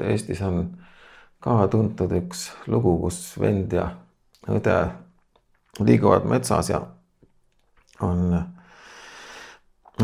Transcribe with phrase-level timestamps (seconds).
[0.00, 0.64] Eestis on
[1.40, 3.88] ka tuntud üks lugu, kus vend ja
[4.48, 4.76] õde
[5.80, 6.80] liiguvad metsas ja
[8.04, 8.34] on,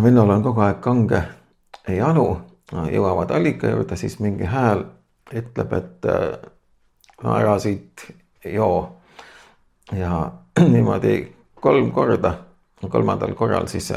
[0.03, 1.23] vennal on kogu aeg kange
[1.89, 2.27] janu,
[2.73, 4.85] jõuavad allika juurde, siis mingi hääl
[5.37, 6.09] ütleb, et
[7.23, 8.07] no ära siit
[8.45, 8.99] joo.
[9.93, 10.33] ja
[10.75, 11.17] niimoodi
[11.61, 12.35] kolm korda,
[12.89, 13.93] kolmandal korral siis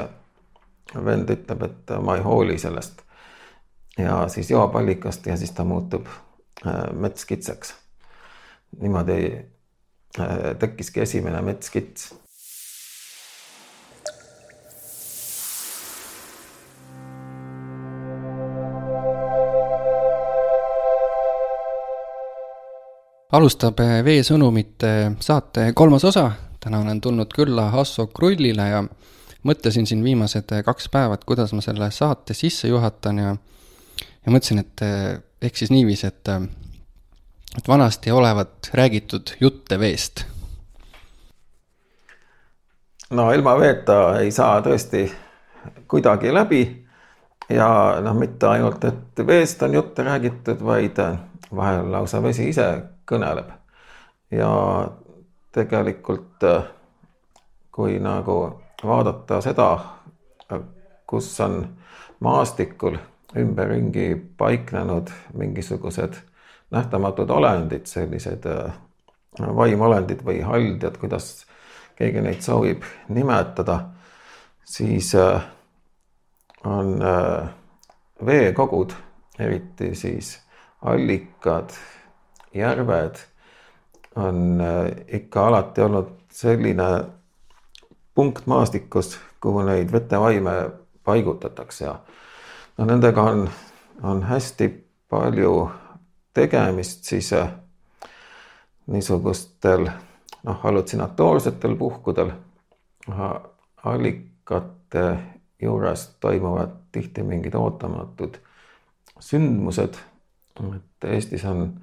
[1.06, 3.04] vend ütleb, et ma ei hooli sellest.
[4.00, 7.76] Ja siis joob allikast ja siis ta muutub äh, metskitseks.
[8.82, 9.20] niimoodi
[10.20, 12.14] äh, tekkiski esimene metskits
[23.32, 26.32] alustab Veesõnumite saate kolmas osa.
[26.60, 28.84] täna olen tulnud külla Hasso Krullile ja
[29.48, 33.36] mõtlesin siin viimased kaks päeva, et kuidas ma selle saate sisse juhatan ja
[34.26, 34.84] ja mõtlesin, et
[35.42, 36.30] ehk siis niiviisi, et
[37.58, 40.26] et vanasti olevat räägitud jutte veest.
[43.10, 45.08] no ilma veeta ei saa tõesti
[45.88, 46.62] kuidagi läbi
[47.50, 47.70] ja
[48.02, 51.02] noh, mitte ainult, et veest on jutte räägitud, vaid
[51.56, 52.68] vahel lausa vesi ise
[53.12, 53.50] kõneleb.
[54.32, 54.52] ja
[55.52, 56.46] tegelikult
[57.72, 59.80] kui nagu vaadata seda,
[61.08, 61.64] kus on
[62.20, 62.98] maastikul
[63.38, 66.14] ümberringi paiknenud mingisugused
[66.72, 68.74] nähtamatud olendid, sellised äh,
[69.40, 71.46] vaimolendid või haldjad, kuidas
[71.98, 73.80] keegi neid soovib nimetada,
[74.66, 75.42] siis äh,
[76.66, 77.50] on äh,
[78.26, 78.94] veekogud,
[79.40, 80.38] eriti siis
[80.82, 81.74] allikad,
[82.54, 83.18] järved,
[84.20, 84.62] on
[85.08, 86.88] ikka alati olnud selline
[88.16, 90.56] punkt maastikus, kuhu neid vetevaime
[91.06, 91.94] paigutatakse ja
[92.80, 93.50] no nendega on,
[94.04, 94.70] on hästi
[95.10, 95.72] palju
[96.34, 97.50] tegemist siis äh,
[98.88, 99.90] niisugustel
[100.44, 102.32] noh, hallutsinatoorsetel puhkudel.
[103.84, 105.20] allikate
[105.62, 108.38] juures toimuvad tihti mingid ootamatud
[109.20, 109.94] sündmused.
[110.76, 111.82] et Eestis on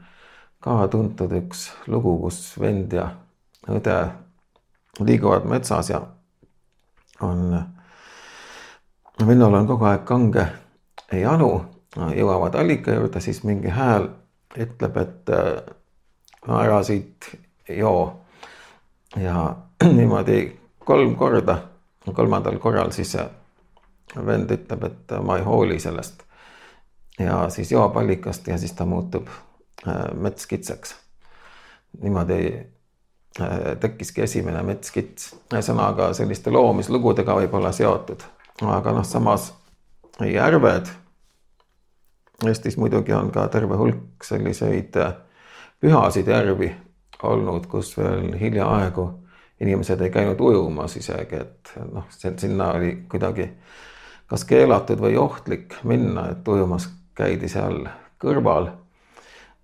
[0.61, 3.11] ka tuntud üks lugu, kus vend ja
[3.69, 3.97] õde
[5.01, 6.01] liiguvad metsas ja
[7.21, 7.65] on,
[9.27, 10.47] vennal on kogu aeg kange
[11.12, 11.50] janu,
[11.97, 14.09] jõuavad allika juurde, siis mingi hääl
[14.56, 15.33] ütleb, et
[16.47, 17.31] no ära siit
[17.69, 18.22] joo.
[19.16, 19.56] ja
[19.99, 21.59] niimoodi kolm korda,
[22.12, 23.16] kolmandal korral siis
[24.16, 26.22] vend ütleb, et ma ei hooli sellest.
[27.19, 29.28] ja siis joob allikast ja siis ta muutub
[30.15, 30.97] metskitseks.
[32.03, 32.41] niimoodi
[33.41, 35.34] Äh, tekkiski esimene metskits.
[35.53, 38.22] ühesõnaga selliste loomislugudega võib-olla seotud,
[38.65, 39.50] aga noh, samas
[40.25, 40.87] järved.
[42.47, 45.15] Eestis muidugi on ka terve hulk selliseid äh,
[45.81, 46.75] pühasid järvi
[47.22, 49.06] olnud, kus veel hiljaaegu
[49.60, 53.49] inimesed ei käinud ujumas isegi, et noh, sinna oli kuidagi
[54.27, 57.87] kas keelatud või ohtlik minna, et ujumas käidi seal
[58.21, 58.71] kõrval.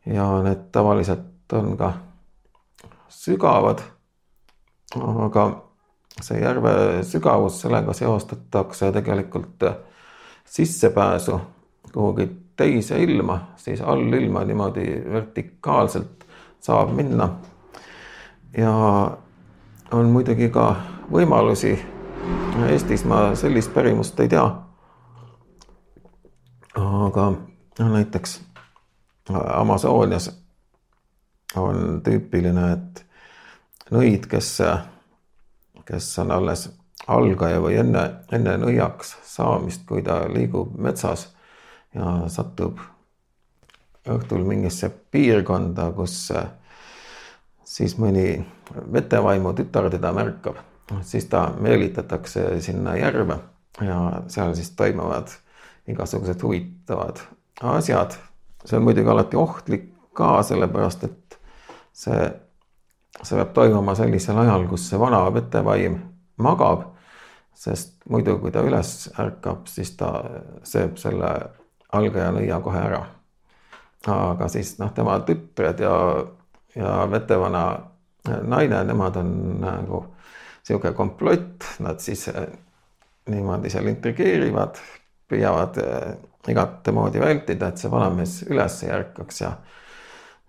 [0.06, 1.92] ja need tavaliselt on ka
[3.08, 3.82] sügavad.
[4.96, 5.62] aga
[6.20, 9.64] see järve sügavus, sellega seostatakse tegelikult
[10.44, 11.40] sissepääsu
[11.92, 16.26] kuhugi teise ilma, siis allilma niimoodi vertikaalselt
[16.60, 17.28] saab minna.
[18.56, 18.72] ja
[19.92, 20.76] on muidugi ka
[21.12, 21.78] võimalusi.
[22.68, 24.44] Eestis ma sellist pärimust ei tea.
[26.76, 27.30] aga
[27.78, 28.40] noh, näiteks
[29.54, 30.30] Amazonias
[31.56, 33.04] on tüüpiline, et
[33.90, 34.58] nõid, kes,
[35.84, 36.68] kes on alles
[37.06, 38.02] algaja või enne,
[38.32, 41.28] enne nõiaks saamist, kui ta liigub metsas
[41.94, 42.80] ja satub
[44.08, 46.32] õhtul mingisse piirkonda, kus
[47.64, 48.42] siis mõni
[48.92, 50.58] vetevaimu tütar teda märkab,
[51.06, 53.38] siis ta meelitatakse sinna järve
[53.80, 53.98] ja
[54.28, 55.32] seal siis toimuvad
[55.88, 57.22] igasugused huvitavad
[57.62, 58.14] asjad.
[58.64, 61.38] see on muidugi alati ohtlik ka sellepärast, et
[61.92, 62.30] see
[63.22, 65.98] see peab toimuma sellisel ajal, kus see vana vetevaim
[66.42, 66.88] magab.
[67.54, 70.08] sest muidu, kui ta üles ärkab, siis ta
[70.66, 71.28] sööb selle
[71.92, 73.02] algaja nõia kohe ära.
[74.08, 75.94] aga siis noh, tema tütred ja,
[76.74, 77.92] ja vetevana
[78.24, 80.04] naine, nemad on nagu
[80.62, 82.46] sihuke komplott, nad siis eh,
[83.30, 84.78] niimoodi seal intrigeerivad,
[85.30, 86.12] püüavad eh,
[86.52, 89.52] igat moodi vältida, et see vanamees üles ei ärkaks ja,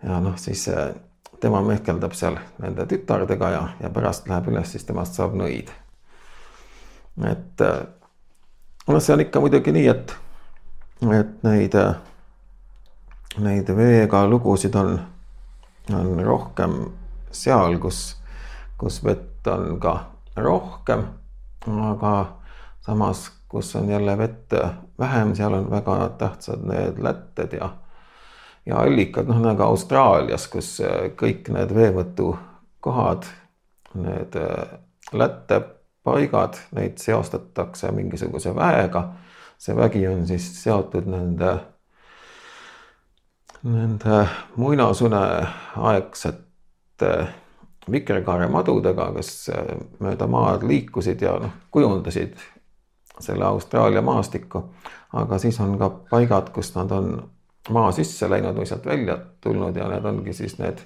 [0.03, 0.93] ja noh, siis eh,
[1.41, 5.73] tema mehkeldab seal nende tütardega ja, ja pärast läheb üles, siis temast saab nõid.
[7.21, 7.61] Et
[8.87, 10.15] noh, see on ikka muidugi nii, et,
[11.19, 11.93] et neid äh,
[13.41, 14.97] neid veega lugusid on,
[15.93, 16.77] on rohkem
[17.33, 18.15] seal, kus,
[18.77, 19.95] kus vett on ka
[20.37, 21.05] rohkem,
[21.89, 22.13] aga
[22.85, 24.53] samas, kus on jälle vett
[24.99, 27.69] vähem, seal on väga tähtsad need lätted ja,
[28.65, 30.75] ja allikad, noh nagu Austraalias, kus
[31.17, 33.29] kõik need veevõtukohad,
[33.97, 34.37] need
[36.05, 39.13] lättepaigad, neid seostatakse mingisuguse väega.
[39.57, 41.59] see vägi on siis seotud nende
[43.63, 45.47] nende muinasune
[45.77, 47.27] aegsete
[47.91, 49.51] vikerkaaremadudega, kes
[49.99, 52.35] mööda maad liikusid ja noh, kujundasid
[53.19, 54.73] selle Austraalia maastikku.
[55.13, 57.29] aga siis on ka paigad, kus nad on
[57.69, 60.83] maa sisse läinud või sealt välja tulnud ja need ongi siis need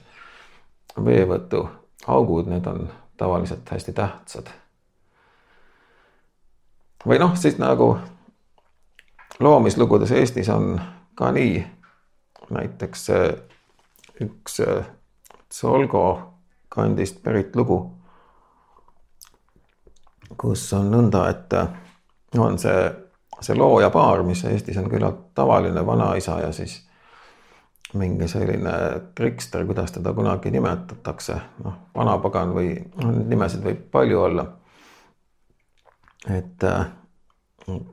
[1.06, 4.67] veevõtuaugud, need on tavaliselt hästi tähtsad.
[7.08, 7.98] Või noh, siis nagu
[9.40, 10.76] loomislugudes Eestis on
[11.16, 11.60] ka nii
[12.50, 13.10] näiteks
[14.24, 14.62] üks
[15.54, 16.04] Solgo
[16.70, 17.78] kandist pärit lugu,
[20.38, 21.54] kus on nõnda, et
[22.38, 22.84] on see,
[23.42, 26.82] see loojapaar, mis Eestis on küllalt tavaline vanaisa ja siis
[27.94, 28.74] mingi selline
[29.16, 34.46] trikster, kuidas teda kunagi nimetatakse, noh, vanapagan või noh, nimesid võib palju olla.
[36.26, 36.64] Et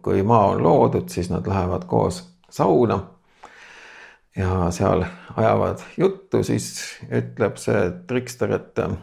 [0.02, 3.00] kui maa on loodud, siis nad lähevad koos sauna
[4.36, 5.04] ja seal
[5.36, 8.96] ajavad juttu, siis ütleb see trikster, et äh,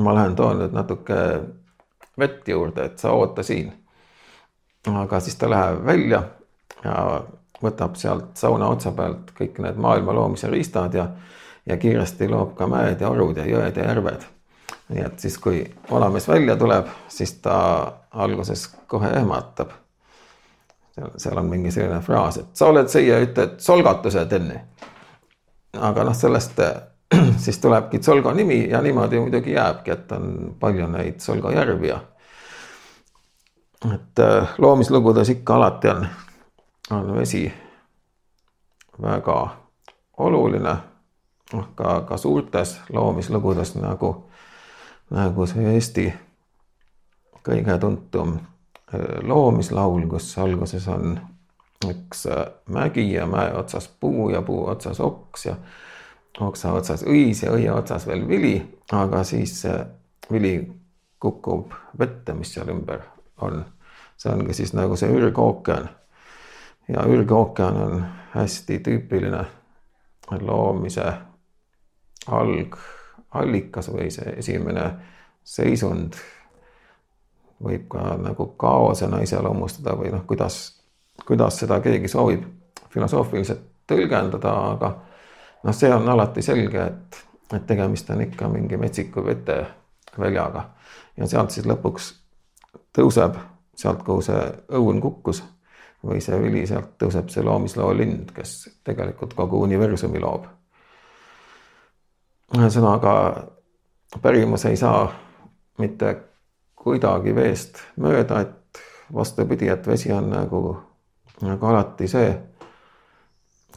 [0.00, 1.18] ma lähen toon nüüd natuke
[2.18, 3.72] vett juurde, et sa oota siin.
[4.88, 6.22] aga siis ta läheb välja
[6.84, 7.22] ja
[7.62, 11.08] võtab sealt sauna otsa pealt kõik need maailma loomise riistad ja,
[11.66, 14.24] ja kiiresti loob ka mäed ja orud ja jõed ja järved.
[14.88, 17.58] Nii et siis, kui vanamees välja tuleb, siis ta
[18.10, 19.74] alguses kohe ehmatab
[21.16, 24.64] seal on mingi selline fraas, et sa oled siia, ütled solgatused enne.
[25.78, 26.60] aga noh, sellest
[27.44, 32.00] siis tulebki Tsolgo nimi ja niimoodi muidugi jääbki, et on palju neid Tsolgo järvi ja
[33.94, 36.06] et äh, loomislugudes ikka alati on,
[36.90, 37.52] on vesi
[39.02, 39.48] väga
[40.18, 40.76] oluline.
[41.52, 44.27] noh, ka, ka suurtes loomislugudes nagu,
[45.10, 46.06] nagu see Eesti
[47.44, 48.38] kõige tuntum
[49.22, 51.18] loomislaul, kus alguses on
[51.86, 55.56] üks äh, mägi ja mäe otsas puu ja puu otsas oks ja
[56.40, 58.56] oksa otsas õis ja õie otsas veel vili,
[58.92, 59.62] aga siis
[60.30, 60.56] vili
[61.20, 63.02] kukub vette, mis seal ümber
[63.40, 63.64] on.
[64.18, 65.88] see ongi siis nagu see ürgookean.
[66.88, 69.44] ja ürgookean on hästi tüüpiline
[70.40, 71.12] loomise
[72.26, 72.76] alg,
[73.30, 74.90] allikas või see esimene
[75.44, 76.16] seisund
[77.64, 80.78] võib ka nagu kaosena iseloomustada või noh, kuidas,
[81.26, 82.44] kuidas seda keegi soovib
[82.92, 84.92] filosoofiliselt tõlgendada, aga
[85.64, 87.20] noh, see on alati selge, et,
[87.52, 90.64] et tegemist on ikka mingi metsiku veteväljaga
[91.16, 92.12] ja sealt siis lõpuks
[92.96, 93.38] tõuseb
[93.78, 94.42] sealt, kuhu see
[94.78, 95.42] õun kukkus
[96.04, 100.46] või see vili, sealt tõuseb see loomisloo lind, kes tegelikult kogu universumi loob.
[102.56, 103.14] Ühesõnaga
[104.22, 105.08] pärimus ei saa
[105.78, 106.16] mitte
[106.78, 108.82] kuidagi veest mööda, et
[109.14, 110.62] vastupidi, et vesi on nagu,
[111.42, 112.32] nagu alati see,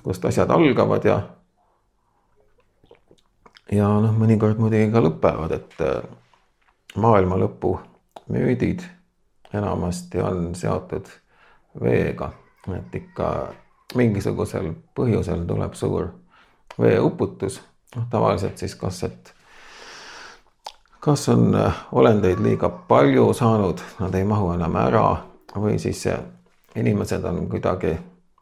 [0.03, 1.19] kust asjad algavad ja
[3.71, 6.01] ja noh, mõnikord muidugi ka lõpevad, et äh,
[6.99, 7.77] maailma lõpu
[8.31, 8.83] müüdid
[9.53, 11.07] enamasti on seotud
[11.81, 12.31] veega,
[12.75, 13.27] et ikka
[13.95, 16.09] mingisugusel põhjusel tuleb suur
[16.79, 17.59] veeuputus,
[17.95, 19.33] noh tavaliselt siis kas, et
[20.99, 25.05] kas on äh, olendeid liiga palju saanud, nad ei mahu enam ära
[25.55, 26.05] või siis
[26.75, 27.97] inimesed on kuidagi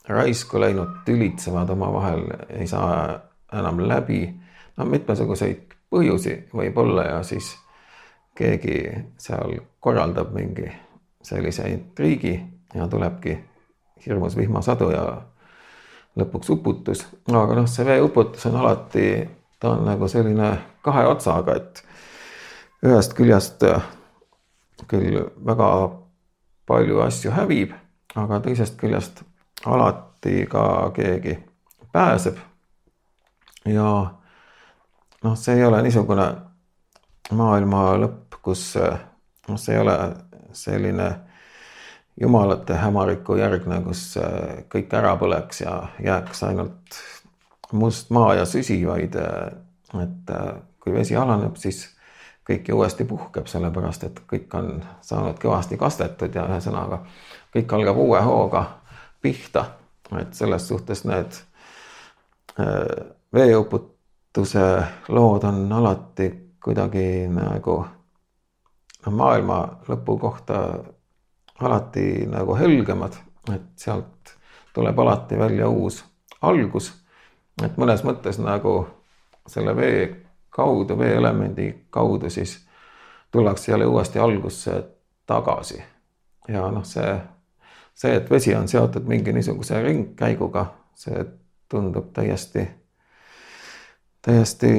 [0.09, 3.19] raisku läinud, tülitsevad omavahel, ei saa
[3.53, 4.29] enam läbi.
[4.77, 7.55] no mitmesuguseid põhjusi võib olla ja siis
[8.35, 8.77] keegi
[9.17, 10.69] seal korraldab mingi
[11.21, 12.39] sellise intriigi
[12.73, 13.39] ja tulebki
[14.05, 15.03] hirmus vihmasadu ja
[16.19, 17.05] lõpuks uputus.
[17.27, 19.29] aga noh, see veeuputus on alati,
[19.59, 20.51] ta on nagu selline
[20.81, 21.83] kahe otsaga, et
[22.85, 23.81] ühest küljest äh,
[24.87, 25.69] küll väga
[26.69, 27.73] palju asju hävib,
[28.15, 29.23] aga teisest küljest
[29.65, 31.39] alati ka keegi
[31.91, 32.37] pääseb.
[33.65, 33.89] ja
[35.23, 36.27] noh, see ei ole niisugune
[37.31, 39.97] maailma lõpp, kus noh, see ei ole
[40.53, 41.09] selline
[42.19, 46.99] jumalate hämariku järgne, kus äh, kõik ära põleks ja jääks ainult
[47.71, 50.31] must maa ja süsi, vaid et
[50.79, 51.83] kui vesi alaneb, siis
[52.49, 57.03] kõik ju uuesti puhkeb, sellepärast et kõik on saanud kõvasti kastetud ja ühesõnaga
[57.53, 58.63] kõik algab uue hooga
[59.21, 59.65] pihta.
[60.19, 61.35] et selles suhtes need
[63.33, 66.29] veeuputuse lood on alati
[66.63, 67.75] kuidagi nagu
[69.05, 70.79] noh, maailma lõpu kohta
[71.59, 73.15] alati nagu helgemad,
[73.53, 74.35] et sealt
[74.73, 76.03] tuleb alati välja uus
[76.41, 76.93] algus.
[77.63, 78.87] Et mõnes mõttes nagu
[79.47, 80.07] selle vee
[80.49, 82.59] kaudu, veeelemendi kaudu siis
[83.31, 84.83] tullakse jälle uuesti algusse
[85.25, 85.83] tagasi.
[86.47, 87.19] ja noh, see,
[87.93, 91.25] see, et vesi on seotud mingi niisuguse ringkäiguga, see
[91.69, 92.65] tundub täiesti,
[94.21, 94.71] täiesti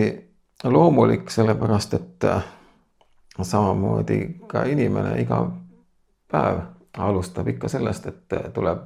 [0.64, 2.26] loomulik, sellepärast et
[3.42, 5.44] samamoodi ka inimene iga
[6.30, 6.58] päev
[6.98, 8.82] alustab ikka sellest, et tuleb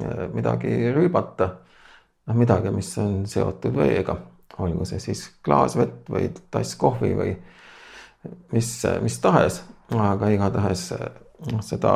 [0.00, 1.48] eh, midagi rüübata,
[2.26, 4.16] noh midagi, mis on seotud veega,
[4.58, 7.34] olgu see siis klaas vett või tass kohvi või
[8.52, 8.70] mis,
[9.02, 9.62] mis tahes,
[9.94, 10.88] aga igatahes
[11.52, 11.92] noh, seda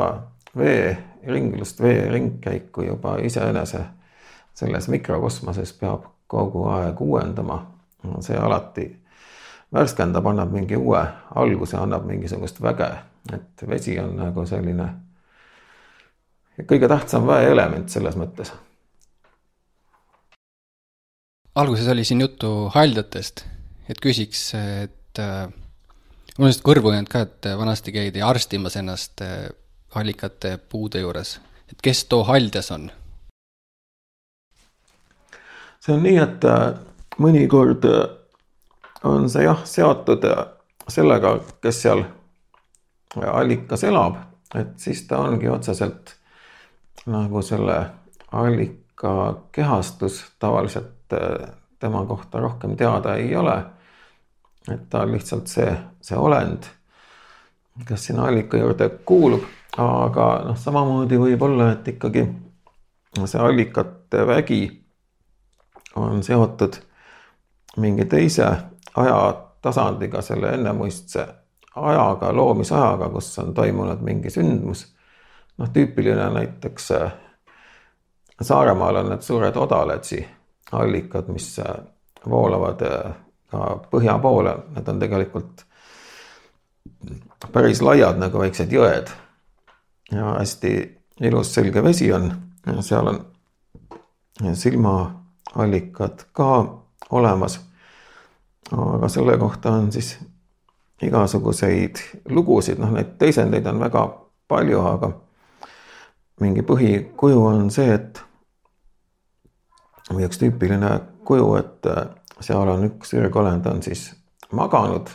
[0.57, 3.83] veeringlust, vee ringkäiku juba iseenese
[4.53, 7.67] selles mikrokosmoses peab kogu aeg uuendama.
[8.19, 9.01] see alati
[9.73, 11.03] värskendab, annab mingi uue
[11.35, 12.89] alguse, annab mingisugust väge,
[13.33, 14.87] et vesi on nagu selline
[16.67, 18.53] kõige tähtsam väeelement selles mõttes.
[21.55, 23.45] Alguses oli siin juttu haldjatest,
[23.89, 25.49] et küsiks, et äh,
[26.37, 29.49] mul on lihtsalt kõrvu jäänud ka, et vanasti käidi arstimas ennast äh,
[29.95, 31.39] allikate puude juures,
[31.71, 32.89] et kes too haldjas on?
[35.81, 36.65] see on nii, et äh,
[37.19, 38.01] mõnikord äh,
[39.03, 40.25] on see jah seotud
[40.91, 42.05] sellega, kes seal
[43.17, 44.21] allikas elab,
[44.55, 46.15] et siis ta ongi otseselt
[47.09, 47.77] nagu selle
[48.31, 51.00] allika kehastus tavaliselt.
[51.00, 51.00] äh,
[51.79, 53.63] tema kohta rohkem teada ei ole.
[54.71, 56.63] et ta on lihtsalt see, see olend,
[57.87, 59.41] kes sinna allika juurde kuulub,
[59.77, 62.27] aga noh, samamoodi võib olla, et ikkagi
[63.25, 64.61] see allikate vägi
[65.95, 66.77] on seotud
[67.81, 68.45] mingi teise
[68.95, 71.25] ajatasandiga, selle ennemuistse
[71.75, 74.85] ajaga, loomisajaga, kus on toimunud mingi sündmus.
[75.57, 77.11] noh, tüüpiline näiteks äh,
[78.41, 80.23] Saaremaal on need suured odaletsi
[80.71, 81.75] allikad, mis äh,
[82.29, 83.13] voolavad äh,
[83.51, 85.65] ka põhja poole, need on tegelikult
[87.51, 89.09] päris laiad nagu väiksed jõed.
[90.11, 90.71] ja hästi
[91.21, 92.31] ilus selge vesi on,
[92.81, 93.21] seal on
[94.55, 96.49] silmaallikad ka
[97.09, 97.59] olemas.
[98.71, 100.17] Aga selle kohta on siis
[101.01, 101.99] igasuguseid
[102.29, 104.03] lugusid, noh, neid teisendeid on väga
[104.47, 105.11] palju, aga
[106.41, 108.21] mingi põhikuju on see, et
[110.15, 110.91] või üks tüüpiline
[111.27, 112.05] kuju, et äh,
[112.41, 114.11] seal on üks ürgolend on siis
[114.51, 115.09] maganud.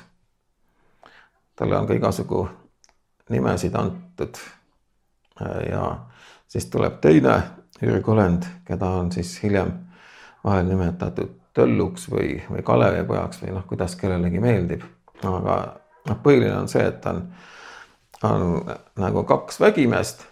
[1.57, 2.49] talle on ka igasugu
[3.29, 4.39] nimesid antud.
[5.41, 5.97] Äh, ja
[6.49, 7.43] siis tuleb teine
[7.83, 9.73] ürgolend, keda on siis hiljem
[10.45, 14.83] vahel nimetatud Tölluks või, või Kalevipojaks või noh, kuidas kellelegi meeldib.
[15.25, 15.55] aga
[16.09, 17.23] noh, põhiline on see, et on,
[18.23, 18.43] on
[19.01, 20.27] nagu kaks vägimeest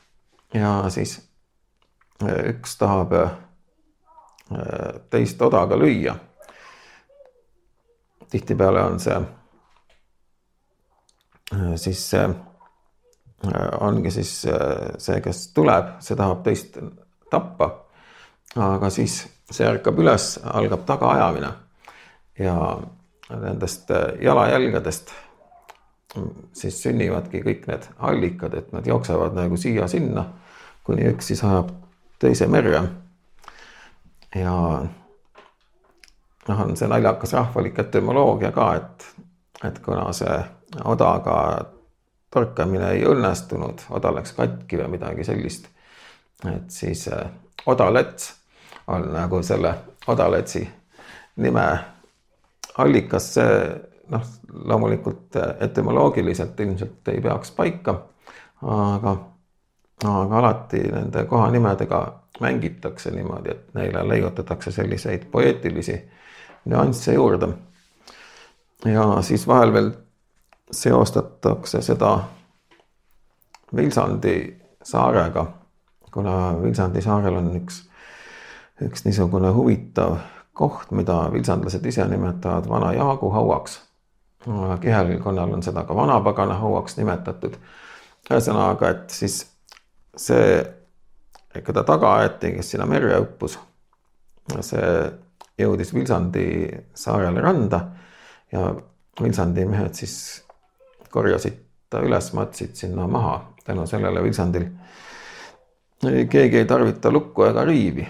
[0.54, 1.16] ja siis
[2.26, 3.14] eh, üks tahab
[5.10, 6.14] teist odaga lüüa.
[8.30, 9.20] tihtipeale on see
[11.76, 12.28] siis see
[13.80, 14.30] ongi siis
[14.98, 16.78] see, kes tuleb, see tahab teist
[17.30, 17.70] tappa.
[18.56, 21.52] aga siis see ärkab üles, algab tagaajamine
[22.38, 22.54] ja
[23.30, 25.12] nendest äh, jalajälgedest
[26.54, 30.26] siis sünnivadki kõik need allikad, et nad jooksevad nagu siia-sinna,
[30.86, 31.72] kuni üks siis ajab
[32.22, 32.84] teise merre.
[34.34, 34.54] Ja
[36.48, 39.06] noh, on see naljakas rahvalik etümoloogia ka, et,
[39.64, 40.36] et kuna see
[40.84, 41.36] odaga
[42.34, 45.68] torkamine ei õnnestunud, oda läks katki või midagi sellist,
[46.50, 47.28] et siis äh,
[47.66, 48.32] odalets
[48.86, 49.74] on nagu selle
[50.06, 50.60] Odaletsi
[51.40, 51.62] nime
[52.78, 53.52] allikas, see
[54.12, 54.24] noh,
[54.68, 57.94] loomulikult etümoloogiliselt ilmselt ei peaks paika,
[58.60, 59.14] aga,
[60.04, 62.00] aga alati nende kohanimedega
[62.40, 66.10] mängitakse niimoodi, et neile leiutatakse selliseid poeetilisi
[66.64, 67.48] nüansse juurde.
[68.84, 69.90] ja siis vahel veel
[70.70, 72.18] seostatakse seda
[73.76, 75.46] Vilsandi saarega,
[76.12, 77.84] kuna Vilsandi saarel on üks
[78.82, 80.16] üks niisugune huvitav
[80.52, 83.80] koht, mida vilsandlased ise nimetavad vana Jaagu hauaks.
[84.80, 87.56] kihelkonnal on seda ka vanapagana hauaks nimetatud.
[88.30, 89.53] ühesõnaga, et siis
[90.16, 90.62] see,
[91.54, 93.58] keda taga aeti, kes sinna merre uppus,
[94.60, 94.88] see
[95.58, 96.46] jõudis Vilsandi
[96.98, 97.80] saarele randa
[98.52, 98.72] ja
[99.20, 100.16] Vilsandi mehed siis
[101.14, 103.40] korjasid ta üles, matsid sinna maha.
[103.64, 104.66] tänu sellele Vilsandil
[106.30, 108.06] keegi ei tarvita lukku ega riivi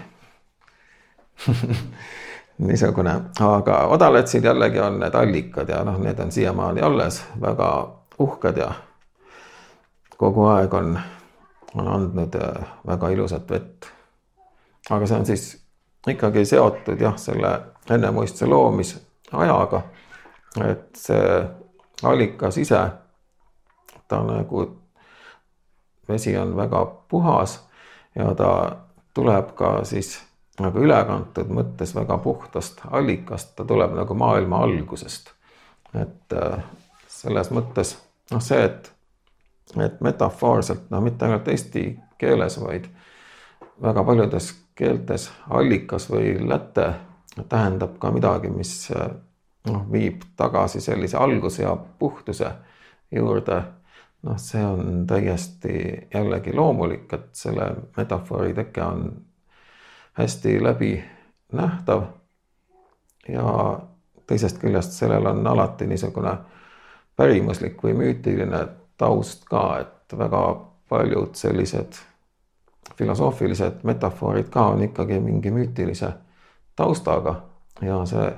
[2.57, 7.69] niisugune, aga odaletsid jällegi on need allikad ja noh, need on siiamaani alles väga
[8.19, 8.71] uhked ja
[10.17, 10.99] kogu aeg on,
[11.75, 13.85] on andnud äh, väga ilusat vett.
[14.89, 15.45] aga see on siis
[16.07, 19.81] ikkagi seotud jah, selle ennemuistse loomisajaga.
[20.65, 21.45] et see
[22.03, 22.81] allikas ise,
[24.07, 24.65] ta nagu,
[26.07, 27.59] vesi on väga puhas
[28.15, 28.77] ja ta
[29.13, 30.19] tuleb ka siis
[30.59, 35.31] nagu ülekantud mõttes väga puhtast allikast, ta tuleb nagu maailma algusest.
[35.93, 36.63] et äh,
[37.07, 37.95] selles mõttes
[38.31, 38.91] noh, see, et,
[39.81, 42.85] et metafoorselt noh, mitte ainult eesti keeles, vaid
[43.81, 46.93] väga paljudes keeltes allikas või läte
[47.49, 48.91] tähendab ka midagi, mis
[49.67, 52.51] noh, viib tagasi sellise alguse ja puhtuse
[53.11, 53.63] juurde.
[54.25, 59.25] noh, see on täiesti jällegi loomulik, et selle metafoori teke on
[60.17, 62.03] hästi läbinähtav.
[63.27, 63.79] ja
[64.27, 66.37] teisest küljest sellel on alati niisugune
[67.15, 70.41] pärimuslik või müütiline taust ka, et väga
[70.89, 71.97] paljud sellised
[72.97, 76.11] filosoofilised metafoorid ka on ikkagi mingi müütilise
[76.75, 77.35] taustaga
[77.81, 78.29] ja see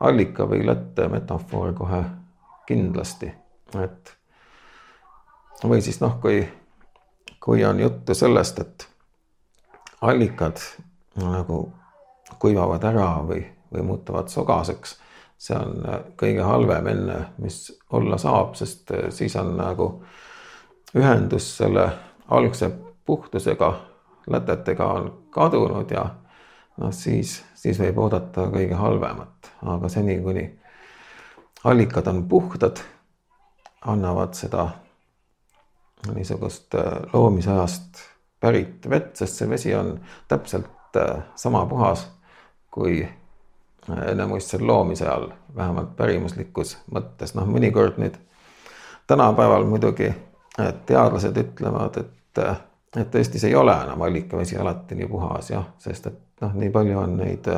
[0.00, 2.04] allika või lätte metafoor kohe
[2.66, 3.32] kindlasti,
[3.82, 4.14] et
[5.64, 6.40] või siis noh, kui,
[7.40, 8.88] kui on juttu sellest, et
[10.00, 10.62] allikad
[11.20, 11.60] nagu
[12.38, 13.42] kuivavad ära või,
[13.72, 14.96] või muutuvad sogaseks.
[15.40, 17.62] See on äh, kõige halvem enne, mis
[17.96, 19.90] olla saab, sest äh, siis on nagu
[20.96, 21.86] ühendus selle
[22.28, 22.68] algse
[23.06, 23.70] puhtusega,
[24.30, 26.04] lätetega on kadunud ja
[26.76, 30.44] noh, siis, siis võib oodata kõige halvemat, aga seni, kuni
[31.64, 32.82] allikad on puhtad,
[33.88, 34.68] annavad seda
[36.12, 38.04] niisugust äh, loomisajast
[38.40, 39.96] pärit vett, sest see vesi on
[40.28, 40.68] täpselt
[41.38, 42.00] sama puhas
[42.72, 43.04] kui
[44.10, 48.18] ennemuistsel loomise ajal, vähemalt pärimuslikus mõttes, noh, mõnikord nüüd
[49.10, 50.12] tänapäeval muidugi
[50.86, 52.60] teadlased ütlevad, et, äh,
[52.96, 56.98] et Eestis ei ole enam allikavesi alati nii puhas jah, sest et noh, nii palju
[56.98, 57.50] on neid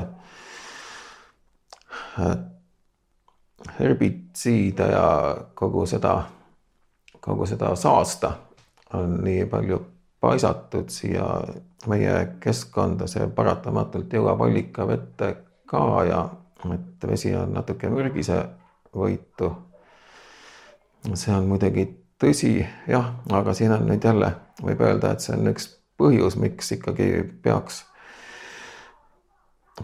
[3.79, 6.23] herbitsiide ja kogu seda,
[7.21, 8.33] kogu seda saasta
[8.95, 9.81] on nii palju
[10.21, 11.27] paisatud siia
[11.87, 15.35] meie keskkonda, see paratamatult jõuab allikavette
[15.73, 16.23] ka ja
[16.73, 18.39] et vesi on natuke mürgise
[18.95, 19.51] võitu.
[21.15, 21.89] see on muidugi
[22.23, 24.29] tõsi, jah, aga siin on nüüd jälle,
[24.63, 25.67] võib öelda, et see on üks
[25.99, 27.09] põhjus, miks ikkagi
[27.43, 27.83] peaks,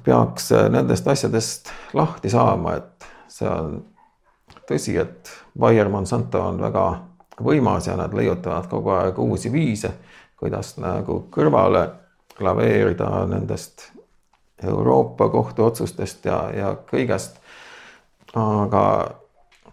[0.04, 3.80] peaks nendest asjadest lahti saama, et see on
[4.70, 6.84] tõsi, et Bayer Monsanto on väga
[7.42, 9.92] võimas ja nad leiutavad kogu aeg uusi viise
[10.38, 11.84] kuidas nagu kõrvale
[12.42, 13.88] laveerida nendest
[14.66, 17.38] Euroopa Kohtu otsustest ja, ja kõigest.
[18.34, 18.84] aga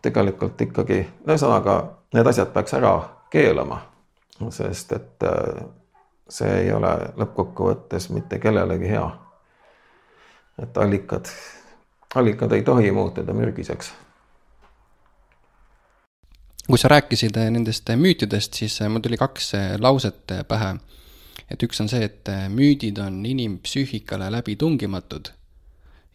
[0.02, 1.76] tegelikult ikkagi, ühesõnaga
[2.14, 2.94] need asjad peaks ära
[3.34, 3.82] keelama,
[4.50, 5.66] sest et äh,
[6.30, 9.10] see ei ole lõppkokkuvõttes mitte kellelegi hea.
[10.62, 11.28] et allikad,
[12.16, 13.92] allikad ei tohi muutuda mürgiseks
[16.68, 20.76] kui sa rääkisid eh, nendest müütidest, siis eh, mul tuli kaks lauset pähe.
[21.52, 25.32] Et üks on see, et müüdid on inimpsüühikale läbitungimatud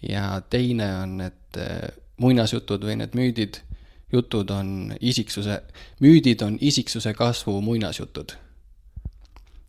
[0.02, 1.58] ja teine on, et
[2.20, 3.60] muinasjutud või need müüdid,
[4.12, 5.60] jutud on isiksuse,
[6.00, 8.36] müüdid on isiksuse kasvu muinasjutud.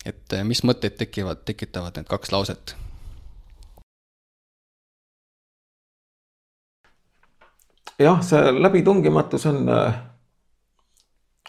[0.05, 2.75] et mis mõtteid tekivad, tekitavad need kaks lauset?
[8.01, 9.69] jah, see läbitungimatus on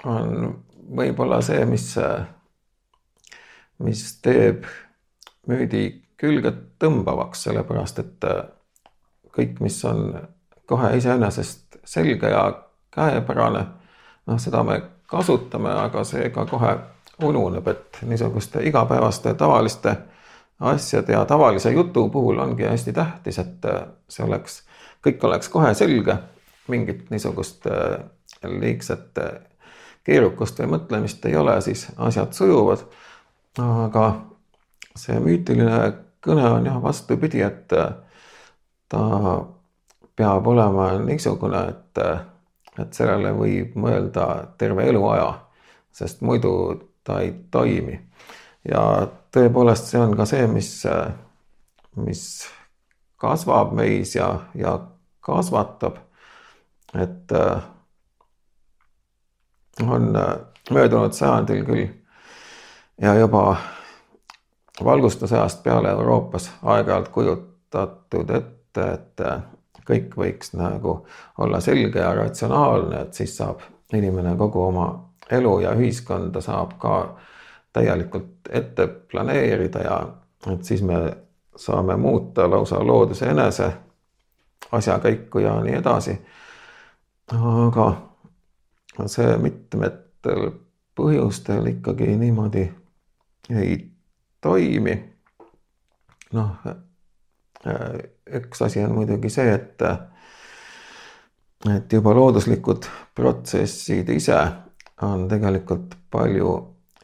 [0.05, 0.55] on
[0.97, 1.93] võib-olla see, mis,
[3.83, 4.67] mis teeb
[5.51, 5.85] müüdi
[6.21, 8.27] külge tõmbavaks, sellepärast et
[9.35, 10.13] kõik, mis on
[10.71, 12.45] kohe iseenesest selge ja
[12.95, 13.65] käepärane,
[14.27, 14.79] noh, seda me
[15.11, 16.77] kasutame, aga see ka kohe
[17.23, 19.97] ununeb, et niisuguste igapäevaste tavaliste
[20.61, 23.67] asjade ja tavalise jutu puhul ongi hästi tähtis, et
[24.09, 24.63] see oleks,
[25.05, 26.17] kõik oleks kohe selge,
[26.71, 27.67] mingit niisugust
[28.47, 29.19] liigset
[30.05, 32.85] keerukust või mõtlemist ei ole, siis asjad sujuvad.
[33.61, 34.05] Aga
[34.97, 35.93] see müütiline
[36.25, 39.03] kõne on jah vastupidi, et ta
[40.17, 41.99] peab olema niisugune, et,
[42.79, 45.33] et sellele võib mõelda terve eluaja,
[45.93, 46.53] sest muidu
[47.05, 47.99] ta ei toimi.
[48.69, 50.71] ja tõepoolest, see on ka see, mis,
[51.97, 52.23] mis
[53.19, 54.79] kasvab meis ja, ja
[55.21, 55.99] kasvatab.
[56.95, 57.33] et
[59.83, 60.37] on äh,
[60.71, 61.87] möödunud sajandil küll
[63.03, 63.57] ja juba
[64.85, 69.21] valgustusajast peale Euroopas aeg-ajalt kujutatud ette, et
[69.87, 71.03] kõik võiks nagu
[71.39, 73.61] olla selge ja ratsionaalne, et siis saab
[73.93, 74.87] inimene kogu oma
[75.31, 76.97] elu ja ühiskonda saab ka
[77.73, 79.99] täielikult ette planeerida ja
[80.53, 80.99] et siis me
[81.57, 83.73] saame muuta lausa looduse enese
[84.73, 86.19] asjakäiku ja nii edasi.
[87.33, 87.93] aga
[89.07, 90.51] see mitmetel
[90.95, 92.67] põhjustel ikkagi niimoodi
[93.51, 93.91] ei
[94.41, 94.97] toimi.
[96.33, 96.57] noh,
[98.39, 99.83] üks asi on muidugi see, et
[101.71, 104.39] et juba looduslikud protsessid ise
[105.03, 106.55] on tegelikult palju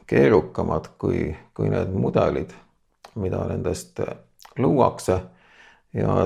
[0.08, 2.54] keerukamad kui, kui need mudelid,
[3.20, 4.00] mida nendest
[4.58, 5.20] luuakse
[5.94, 6.16] ja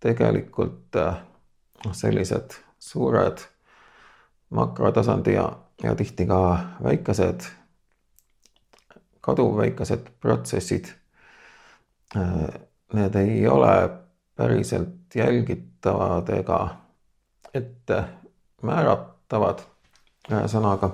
[0.00, 3.44] tegelikult noh, sellised suured
[4.54, 5.48] makrotasandi ja,
[5.82, 6.40] ja tihti ka
[6.82, 7.44] väikesed,
[9.20, 10.92] kaduvväikesed protsessid.
[12.92, 13.90] Need ei ole
[14.36, 16.76] päriselt jälgitavad ega
[17.54, 18.04] ette
[18.62, 19.58] määratavad.
[20.28, 20.90] ühesõnaga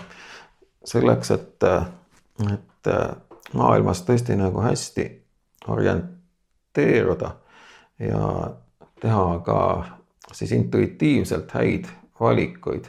[0.87, 1.65] selleks, et,
[2.53, 2.91] et
[3.53, 5.07] maailmas tõesti nagu hästi
[5.69, 7.31] orienteeruda
[7.99, 8.51] ja
[9.01, 9.59] teha ka
[10.33, 11.89] siis intuitiivselt häid
[12.21, 12.85] valikuid.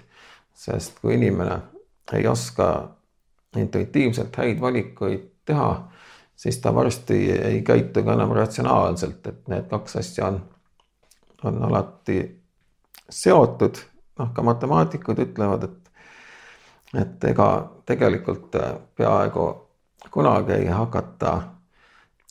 [0.53, 1.59] sest kui inimene
[2.13, 2.89] ei oska
[3.57, 5.87] intuitiivselt häid valikuid teha,
[6.35, 10.39] siis ta varsti ei käitu ka enam ratsionaalselt, et need kaks asja on,
[11.43, 12.19] on alati
[13.09, 13.77] seotud.
[14.19, 15.91] noh, ka matemaatikud ütlevad, et,
[17.01, 17.49] et ega
[17.85, 18.55] tegelikult
[18.95, 19.45] peaaegu
[20.11, 21.41] kunagi ei hakata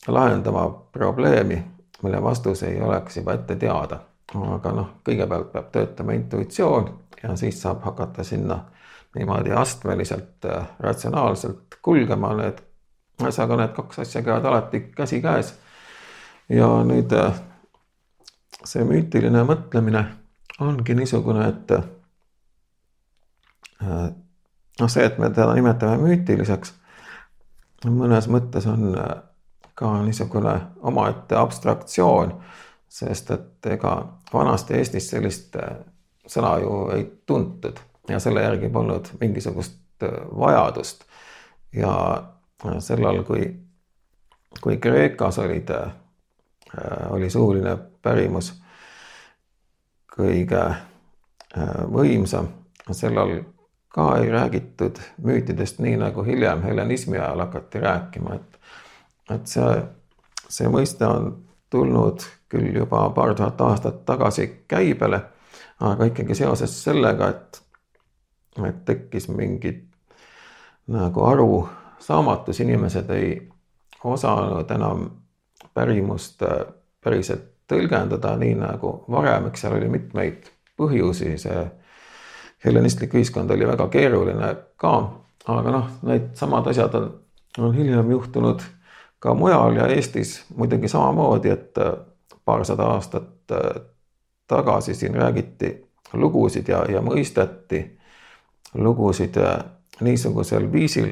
[0.07, 1.63] lahendama probleemi
[2.05, 3.99] mille vastus ei oleks juba ette teada.
[4.35, 6.87] aga noh, kõigepealt peab töötama intuitsioon
[7.23, 8.57] ja siis saab hakata sinna
[9.15, 12.59] niimoodi astmeliselt, äh, ratsionaalselt kulgema, need,
[13.21, 15.53] ühesõnaga need kaks asja käivad alati käsikäes.
[16.49, 17.33] ja nüüd äh,
[18.65, 20.05] see müütiline mõtlemine
[20.59, 21.83] ongi niisugune, et äh,
[24.79, 26.73] noh, see, et me teda nimetame müütiliseks,
[27.85, 28.95] mõnes mõttes on
[29.75, 32.37] ka niisugune omaette abstraktsioon,
[32.89, 33.97] sest et ega
[34.33, 35.57] vanasti Eestis sellist
[36.27, 41.03] sõna ju ei tuntud ja selle järgi polnud mingisugust äh, vajadust.
[41.73, 42.23] ja
[42.65, 43.55] äh, sellal, kui,
[44.61, 45.69] kui Kreekas olid,
[47.09, 48.53] oli suuline pärimus
[50.15, 50.61] kõige
[51.91, 52.47] võimsam,
[52.91, 53.37] sellal
[53.95, 58.55] ka ei räägitud müütidest nii nagu hiljem helenismi ajal hakati rääkima, et
[59.29, 59.83] et see,
[60.49, 61.29] see mõiste on
[61.73, 65.21] tulnud küll juba paar tuhat aastat tagasi käibele,
[65.79, 67.61] aga ikkagi seoses sellega, et,
[68.63, 69.73] et tekkis mingi
[70.87, 73.49] nagu arusaamatus, inimesed ei
[74.03, 75.09] osanud enam
[75.73, 76.65] pärimust äh,
[77.03, 81.65] päriselt tõlgendada, nii nagu varem, eks seal oli mitmeid põhjusi, see
[82.65, 84.93] hellenistlik ühiskond oli väga keeruline ka,
[85.49, 87.09] aga noh, need samad asjad on,
[87.59, 88.61] on hiljem juhtunud
[89.19, 91.93] ka mujal ja Eestis muidugi samamoodi, et äh,
[92.45, 93.81] paarsada aastat äh,
[94.47, 95.73] tagasi siin räägiti
[96.13, 97.94] lugusid ja, ja mõisteti
[98.77, 99.57] lugusid äh,
[100.01, 101.11] niisugusel viisil,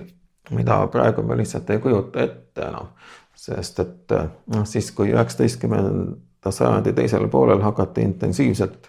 [0.51, 2.93] mida praegu me lihtsalt ei kujuta ette enam.
[3.35, 4.11] sest et
[4.47, 8.87] noh, siis kui üheksateistkümnenda sajandi teisel poolel hakati intensiivselt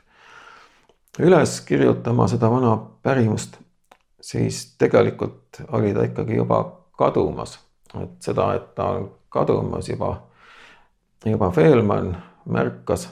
[1.18, 3.56] üles kirjutama seda vana pärimust,
[4.20, 6.60] siis tegelikult oli ta ikkagi juba
[6.98, 7.58] kadumas
[8.02, 10.14] et seda, et ta on kadumas juba,
[11.26, 13.08] juba Fehlmann märkas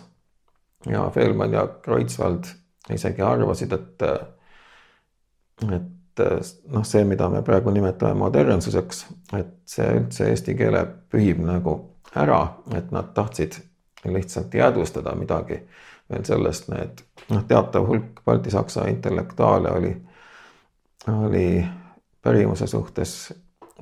[0.87, 2.51] ja Fehlmann ja Kreutzwald
[2.91, 4.07] isegi arvasid, et,
[5.71, 6.23] et
[6.69, 9.07] noh, see, mida me praegu nimetame modernsuseks,
[9.39, 11.77] et see üldse eesti keele pühib nagu
[12.19, 12.43] ära,
[12.77, 13.57] et nad tahtsid
[14.05, 15.63] lihtsalt jäädvustada midagi
[16.11, 19.93] veel sellest, need noh, teatav hulk baltisaksa intellektuaale oli,
[21.09, 21.47] oli
[22.23, 23.33] pärimuse suhtes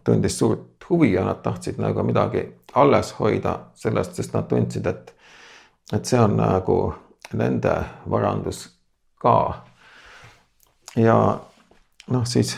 [0.04, 5.14] tundis suurt huvi ja nad tahtsid nagu midagi alles hoida sellest, sest nad tundsid, et,
[5.92, 6.78] et see on nagu
[7.32, 7.74] nende
[8.10, 8.68] varandus
[9.20, 9.64] ka.
[10.96, 11.16] ja
[12.10, 12.56] noh, siis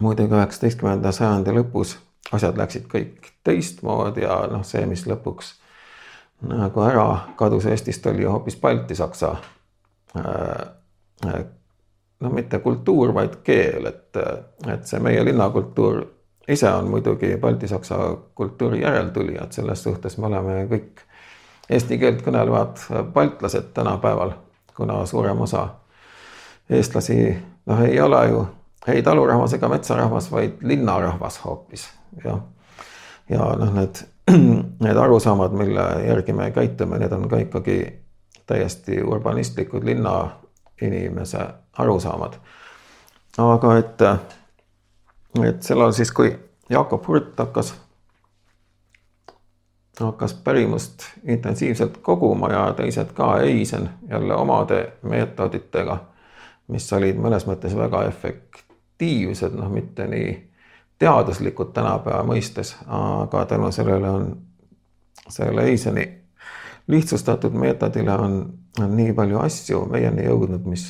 [0.00, 1.96] muidugi üheksateistkümnenda sajandi lõpus
[2.32, 5.54] asjad läksid kõik teistmoodi ja noh, see, mis lõpuks
[6.48, 7.06] nagu ära
[7.38, 9.36] kadus Eestist, oli hoopis baltisaksa
[10.16, 10.64] äh,
[11.26, 11.44] äh,
[12.20, 14.16] no mitte kultuur, vaid keel, et,
[14.68, 16.02] et see meie linnakultuur
[16.48, 17.98] ise on muidugi baltisaksa
[18.34, 21.04] kultuuri järeltulijad, selles suhtes me oleme kõik
[21.70, 22.82] eesti keelt kõnelevad
[23.14, 24.34] baltlased tänapäeval,
[24.76, 25.68] kuna suurem osa
[26.70, 28.46] eestlasi noh, ei ole ju
[28.86, 31.88] ei talurahvas ega metsarahvas, vaid linnarahvas hoopis
[32.24, 32.40] jah.
[33.28, 34.02] ja noh, need
[34.84, 37.78] need arusaamad, mille järgi me käitume, need on ka ikkagi
[38.46, 41.46] täiesti urbanistlikud linnainimese
[41.78, 42.34] arusaamad.
[43.38, 44.02] aga et,
[45.48, 46.38] et sellal siis, kui
[46.70, 47.74] Jakob Hurt hakkas,
[50.00, 55.98] hakkas pärimust intensiivselt koguma ja teised ka, Eisen jälle omade meetoditega,
[56.68, 60.34] mis olid mõnes mõttes väga efektiivsed, noh, mitte nii
[60.98, 64.28] teaduslikud tänapäeva mõistes, aga tänu sellele on,
[65.28, 66.06] selle Eiseni
[66.86, 68.38] lihtsustatud meetodile on,
[68.80, 70.86] on nii palju asju meieni jõudnud, mis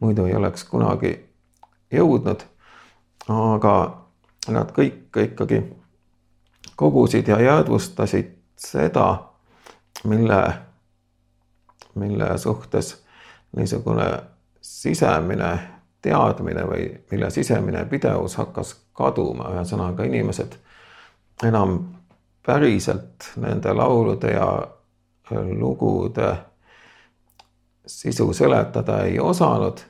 [0.00, 1.14] muidu ei oleks kunagi
[1.92, 2.44] jõudnud.
[3.28, 4.06] aga
[4.48, 5.62] nad kõik ikkagi
[6.76, 9.24] kogusid ja jäädvustasid seda,
[10.04, 10.54] mille,
[11.94, 13.04] mille suhtes
[13.56, 14.35] niisugune
[14.76, 15.58] sisemine
[16.02, 20.58] teadmine või mille sisemine pidevus hakkas kaduma, ühesõnaga inimesed
[21.48, 21.78] enam
[22.46, 24.50] päriselt nende laulude ja
[25.32, 26.28] lugude
[27.86, 29.80] sisu seletada ei osanud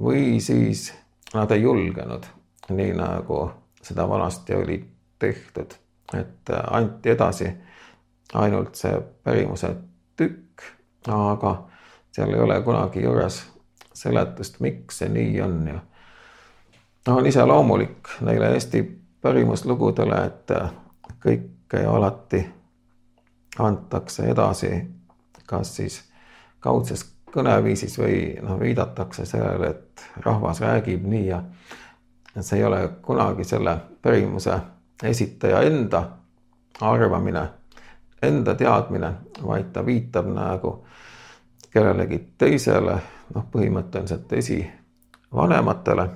[0.00, 0.90] või siis
[1.34, 2.26] nad ei julgenud,
[2.68, 3.40] nii nagu
[3.82, 4.78] seda vanasti oli
[5.18, 5.78] tehtud,
[6.18, 7.48] et anti edasi
[8.34, 9.74] ainult see pärimuse
[10.16, 10.68] tükk,
[11.08, 11.56] aga
[12.12, 13.53] seal ei ole kunagi juures
[13.94, 15.80] seletust, miks see nii on ja
[17.06, 18.82] noh, on iseloomulik neile Eesti
[19.22, 20.50] pärimuslugudele, et
[21.22, 22.42] kõike ja alati
[23.58, 24.72] antakse edasi,
[25.46, 26.02] kas siis
[26.60, 31.42] kaudses kõneviisis või noh, viidatakse sellele, et rahvas räägib nii ja
[32.40, 34.58] see ei ole kunagi selle pärimuse
[35.02, 36.02] esitaja enda
[36.80, 37.48] arvamine,
[38.22, 40.76] enda teadmine, vaid ta viitab nagu
[41.70, 42.98] kellelegi teisele
[43.34, 46.08] noh, põhimõtteliselt esivanematele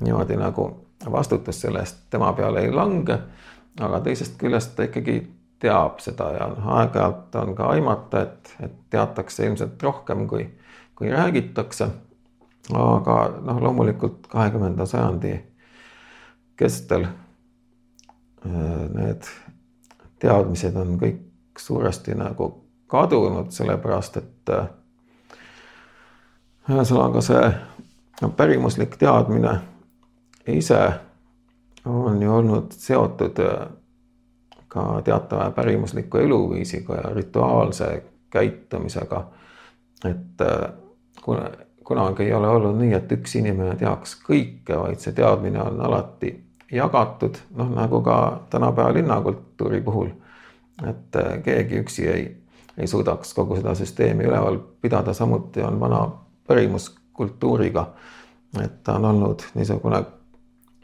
[0.00, 0.68] niimoodi nagu
[1.10, 3.18] vastutus selle eest tema peale ei lange,
[3.80, 5.18] aga teisest küljest ta ikkagi
[5.62, 10.48] teab seda ja noh, aeg-ajalt on ka aimata, et, et teatakse ilmselt rohkem, kui,
[10.96, 11.88] kui räägitakse.
[12.72, 15.34] aga noh, loomulikult kahekümnenda sajandi
[16.56, 17.12] kestel äh,
[18.94, 19.28] need
[20.22, 22.48] teadmised on kõik suuresti nagu
[22.90, 24.68] kadunud, sellepärast et äh,
[26.70, 29.58] ühesõnaga see pärimuslik teadmine
[30.46, 30.80] ise
[31.84, 33.66] on ju olnud seotud äh,
[34.68, 39.26] ka teatava pärimusliku eluviisiga ja rituaalse käitumisega.
[40.04, 40.72] et äh,
[41.22, 41.50] kuna
[41.84, 46.32] kunagi ei ole olnud nii, et üks inimene teaks kõike, vaid see teadmine on alati
[46.72, 48.16] jagatud, noh nagu ka
[48.50, 50.08] tänapäeva linnakultuuri puhul.
[50.88, 52.24] et äh, keegi üksi ei,
[52.78, 56.08] ei suudaks kogu seda süsteemi üleval pidada, samuti on vana
[56.46, 57.86] pärimuskultuuriga.
[58.62, 60.04] et ta on olnud niisugune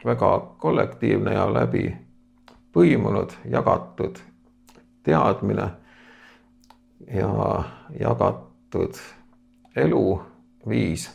[0.05, 1.97] väga kollektiivne ja läbi
[2.73, 4.19] põimunud, jagatud
[5.03, 5.69] teadmine
[7.13, 7.63] ja
[7.99, 8.99] jagatud
[9.75, 11.09] eluviis,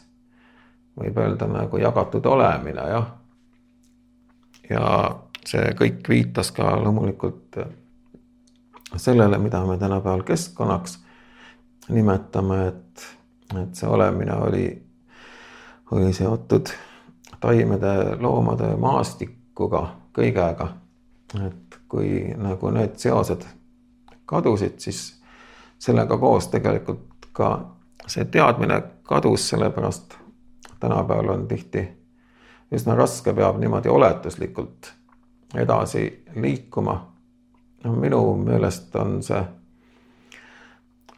[0.96, 3.08] võib öelda nagu jagatud olemine, jah.
[4.70, 4.86] ja
[5.46, 7.58] see kõik viitas ka loomulikult
[8.96, 10.98] sellele, mida me tänapäeval keskkonnaks
[11.88, 13.06] nimetame, et,
[13.54, 14.66] et see olemine oli,
[15.90, 16.72] oli seotud
[17.40, 20.68] taimede, loomade, maastikuga, kõigega.
[21.46, 23.42] et kui nagu need seosed
[24.26, 25.22] kadusid, siis
[25.78, 27.50] sellega koos tegelikult ka
[28.06, 30.16] see teadmine kadus, sellepärast
[30.80, 31.82] tänapäeval on tihti
[32.72, 34.92] üsna raske, peab niimoodi oletuslikult
[35.54, 37.12] edasi liikuma.
[37.84, 39.42] no minu meelest on see,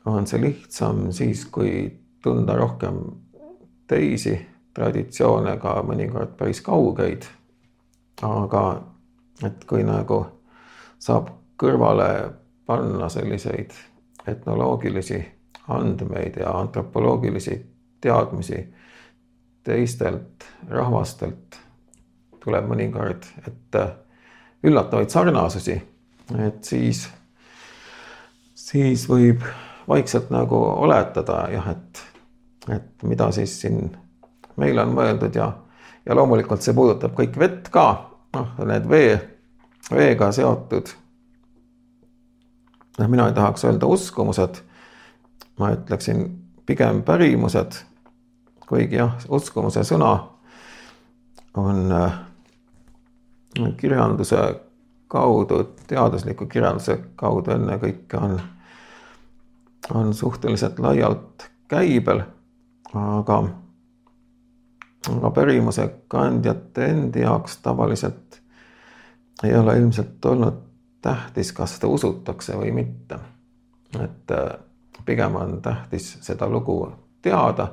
[0.04, 3.00] on see lihtsam siis, kui tunda rohkem
[3.86, 4.34] teisi
[4.74, 7.26] traditsioone ka mõnikord päris kaugeid.
[8.22, 8.82] aga
[9.46, 10.26] et kui nagu
[10.98, 11.28] saab
[11.58, 12.32] kõrvale
[12.66, 13.70] panna selliseid
[14.26, 15.20] etnoloogilisi
[15.68, 17.54] andmeid ja antropoloogilisi
[18.00, 18.74] teadmisi
[19.64, 21.58] teistelt rahvastelt,
[22.44, 23.84] tuleb mõnikord ette
[24.64, 25.76] üllatavaid sarnasusi,
[26.38, 27.04] et siis,
[28.54, 29.44] siis võib
[29.88, 32.02] vaikselt nagu oletada jah, et,
[32.74, 33.90] et mida siis siin
[34.58, 35.48] meile on mõeldud ja,
[36.06, 37.86] ja loomulikult see puudutab kõik vett ka,
[38.36, 39.18] noh, need vee,
[39.90, 40.92] veega seotud.
[42.98, 44.62] noh, mina ei tahaks öelda uskumused,
[45.58, 46.24] ma ütleksin
[46.66, 47.80] pigem pärimused,
[48.68, 50.12] kuigi jah, uskumuse sõna
[51.58, 52.18] on äh,
[53.76, 54.42] kirjanduse
[55.08, 58.40] kaudu, teadusliku kirjanduse kaudu ennekõike on,
[59.94, 62.22] on suhteliselt laialt käibel,
[62.94, 63.42] aga
[65.16, 68.40] aga pärimuse kandjate endi jaoks tavaliselt
[69.44, 70.54] ei ole ilmselt olnud
[71.02, 73.18] tähtis, kas seda usutakse või mitte.
[74.00, 74.58] et äh,
[75.04, 77.68] pigem on tähtis seda lugu teada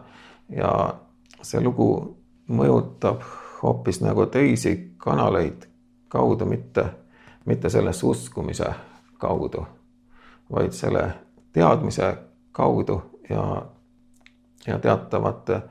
[0.50, 0.94] ja
[1.42, 3.24] see lugu mõjutab
[3.62, 5.66] hoopis nagu teisi kanaleid
[6.08, 6.86] kaudu, mitte,
[7.46, 8.70] mitte sellesse uskumise
[9.18, 9.66] kaudu,
[10.52, 11.14] vaid selle
[11.54, 12.18] teadmise
[12.52, 13.66] kaudu ja,
[14.68, 15.62] ja teatavate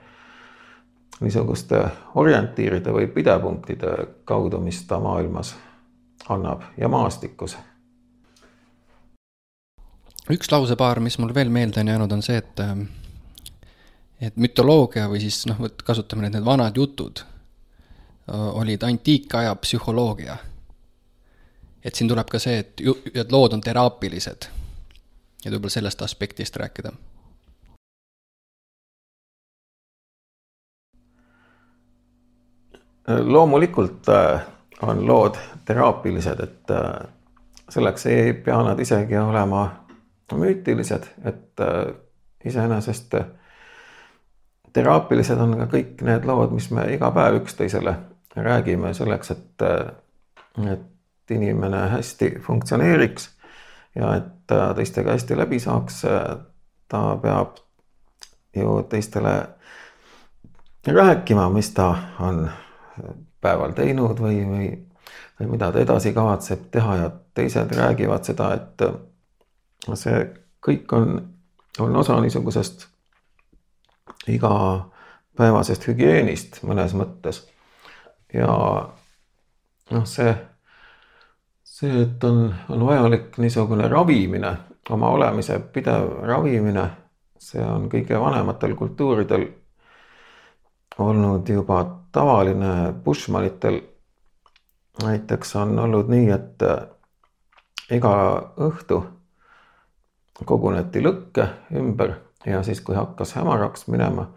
[1.20, 1.80] niisuguste
[2.14, 3.92] orientiiride või pidepunktide
[4.24, 5.54] kaudu, mis ta maailmas
[6.28, 7.56] annab ja maastikus.
[10.30, 12.60] üks lausepaar, mis mul veel meelde on jäänud, on see, et
[14.20, 17.20] et mütoloogia või siis noh, vot kasutame need, need vanad jutud
[18.32, 20.36] olid antiikaja psühholoogia.
[21.84, 22.80] et siin tuleb ka see, et,
[23.14, 24.48] et lood on teraapilised.
[25.44, 26.92] et võib-olla sellest aspektist rääkida
[33.08, 34.40] loomulikult äh,
[34.82, 37.08] on lood teraapilised, et äh,
[37.68, 39.84] selleks ei pea nad isegi olema
[40.32, 41.94] müütilised, et äh,
[42.44, 43.14] iseenesest
[44.72, 47.94] teraapilised on ka kõik need lood, mis me iga päev üksteisele
[48.36, 49.62] räägime selleks, et,
[50.72, 53.28] et inimene hästi funktsioneeriks
[53.94, 56.02] ja et ta teistega hästi läbi saaks.
[56.88, 57.56] ta peab
[58.56, 59.48] ju teistele
[60.86, 62.50] rääkima, mis ta on
[63.40, 64.70] päeval teinud või, või,
[65.40, 68.84] või mida ta edasi kavatseb teha ja teised räägivad seda, et
[69.98, 70.24] see
[70.64, 71.16] kõik on,
[71.78, 72.86] on osa niisugusest
[74.30, 77.42] igapäevasest hügieenist mõnes mõttes.
[78.32, 78.48] ja
[79.90, 80.34] noh, see,
[81.62, 84.56] see, et on, on vajalik niisugune ravimine,
[84.90, 86.88] oma olemise pidev ravimine,
[87.38, 89.46] see on kõige vanematel kultuuridel
[90.98, 91.82] olnud juba
[92.14, 93.80] tavaline Bushmanitel
[95.02, 96.86] näiteks on olnud nii, et äh,
[97.90, 98.14] iga
[98.62, 99.00] õhtu
[100.44, 102.14] koguneti lõkke ümber
[102.46, 104.28] ja siis, kui hakkas hämaraks minema,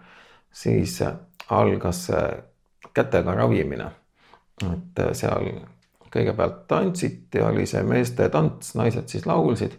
[0.51, 1.13] siis äh,
[1.49, 2.39] algas äh,
[2.93, 3.91] kätega ravimine.
[4.65, 5.51] et seal
[6.09, 9.75] kõigepealt tantsiti, oli see meeste tants, naised siis laulsid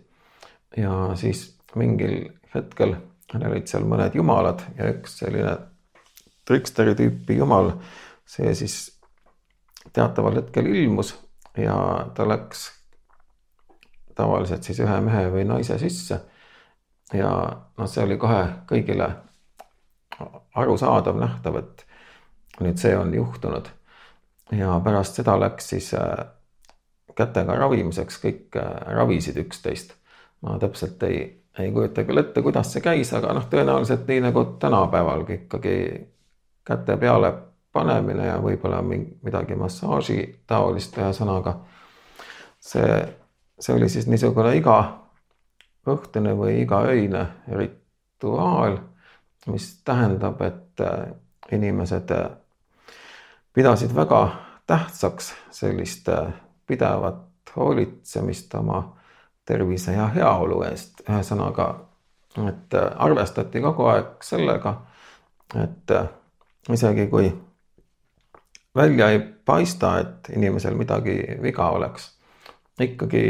[0.76, 2.94] ja siis mingil hetkel
[3.34, 5.56] olid seal mõned jumalad ja üks selline
[6.48, 7.74] triksteri tüüpi jumal,
[8.28, 8.78] see siis
[9.92, 11.14] teataval hetkel ilmus
[11.56, 11.76] ja
[12.14, 12.68] ta läks
[14.18, 16.20] tavaliselt siis ühe mehe või naise sisse.
[17.12, 17.30] ja
[17.78, 19.08] noh, see oli kohe kõigile
[20.58, 21.84] arusaadav, nähtav, et
[22.60, 23.68] nüüd see on juhtunud.
[24.52, 26.26] ja pärast seda läks siis äh,
[27.16, 29.94] kätega ravimiseks, kõik äh, ravisid üksteist.
[30.42, 31.22] ma täpselt ei,
[31.58, 35.76] ei kujuta küll ette, kuidas see käis, aga noh, tõenäoliselt nii nagu tänapäevalgi ikkagi
[36.68, 37.32] käte peale
[37.72, 41.54] panemine ja võib-olla midagi massaaži taolist, ühesõnaga
[42.60, 43.14] see,
[43.60, 48.78] see oli siis niisugune igaõhtune või igaöine rituaal,
[49.46, 51.08] mis tähendab, et äh,
[51.52, 52.28] inimesed äh,
[53.54, 54.22] pidasid väga
[54.66, 56.32] tähtsaks sellist äh,
[56.66, 57.24] pidevat
[57.56, 58.82] hoolitsemist oma
[59.48, 61.68] tervise ja heaolu eest, ühesõnaga,
[62.48, 64.74] et arvestati kogu aeg sellega,
[65.56, 65.94] et
[66.72, 67.30] isegi kui
[68.76, 72.10] välja ei paista, et inimesel midagi viga oleks,
[72.80, 73.22] ikkagi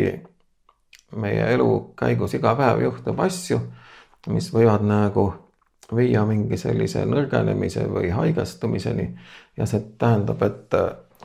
[1.17, 3.61] meie elu käigus iga päev juhtub asju,
[4.29, 5.29] mis võivad nagu
[5.97, 9.15] viia mingi sellise nõrgenemise või haigestumiseni.
[9.57, 10.75] ja see tähendab, et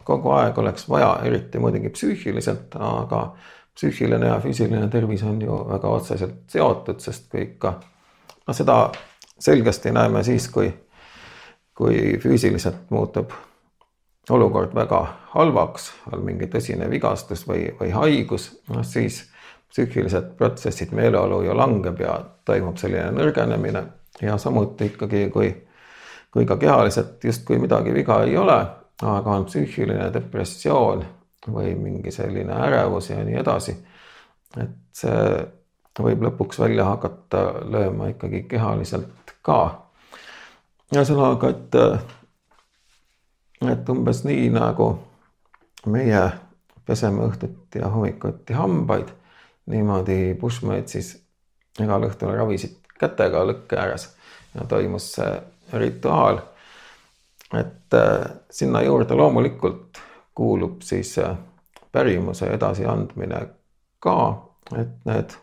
[0.04, 3.36] kogu aeg oleks vaja, eriti muidugi psüühiliselt, aga
[3.76, 7.74] psüühiline ja füüsiline tervis on ju väga otseselt seotud, sest kui ikka,
[8.48, 8.78] no seda
[9.40, 10.70] selgesti näeme siis, kui
[11.78, 13.34] kui füüsiliselt muutub
[14.30, 15.02] olukord väga
[15.34, 19.24] halvaks, on mingi tõsine vigastus või, või haigus, noh siis
[19.74, 23.84] psüühilised protsessid, meeleolu ju langeb ja toimub selline nõrgenemine
[24.22, 25.50] ja samuti ikkagi, kui,
[26.32, 28.60] kui ka kehaliselt justkui midagi viga ei ole,
[29.02, 31.04] aga on psüühiline depressioon
[31.52, 33.76] või mingi selline ärevus ja nii edasi.
[34.62, 35.42] et see
[36.00, 39.60] võib lõpuks välja hakata lööma ikkagi kehaliselt ka
[40.92, 41.76] ühesõnaga, et,
[43.72, 44.90] et umbes nii nagu
[45.86, 46.24] meie
[46.86, 49.08] peseme õhtuti ja hommikuti hambaid,
[49.72, 51.16] niimoodi Bushmead siis
[51.80, 54.10] igal õhtul ravisid kätega lõkke ääres
[54.54, 55.32] ja toimus see
[55.74, 56.42] rituaal.
[57.54, 59.98] et äh, sinna juurde loomulikult
[60.36, 61.38] kuulub siis äh,
[61.92, 63.48] pärimuse edasiandmine
[64.00, 65.36] ka, et need,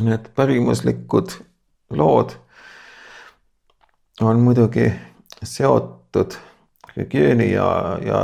[0.00, 1.36] need pärimuslikud
[1.90, 2.32] lood
[4.20, 4.92] on muidugi
[5.42, 6.38] seotud
[6.96, 8.20] hügieeni ja, ja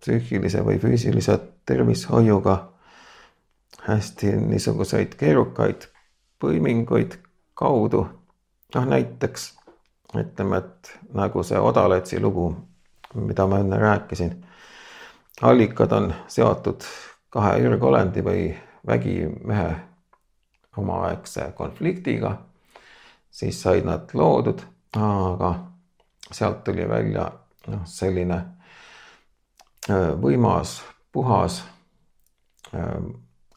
[0.00, 2.74] psüühilise või füüsilise tervishoiuga
[3.88, 5.88] hästi niisuguseid keerukaid
[6.40, 7.18] põiminguid
[7.54, 8.06] kaudu.
[8.74, 9.52] noh, näiteks
[10.16, 12.54] ütleme, et nagu see Odaletsi lugu,
[13.14, 14.44] mida ma enne rääkisin.
[15.42, 16.82] allikad on seotud
[17.30, 18.54] kahe ürgolendi või
[18.86, 19.76] vägimehe
[20.76, 22.38] omaaegse konfliktiga,
[23.30, 24.60] siis said nad loodud,
[24.96, 25.54] aga
[26.30, 27.28] sealt tuli välja
[27.66, 28.36] noh, selline
[29.90, 30.78] äh, võimas,
[31.12, 31.62] puhas,
[32.74, 32.96] äh,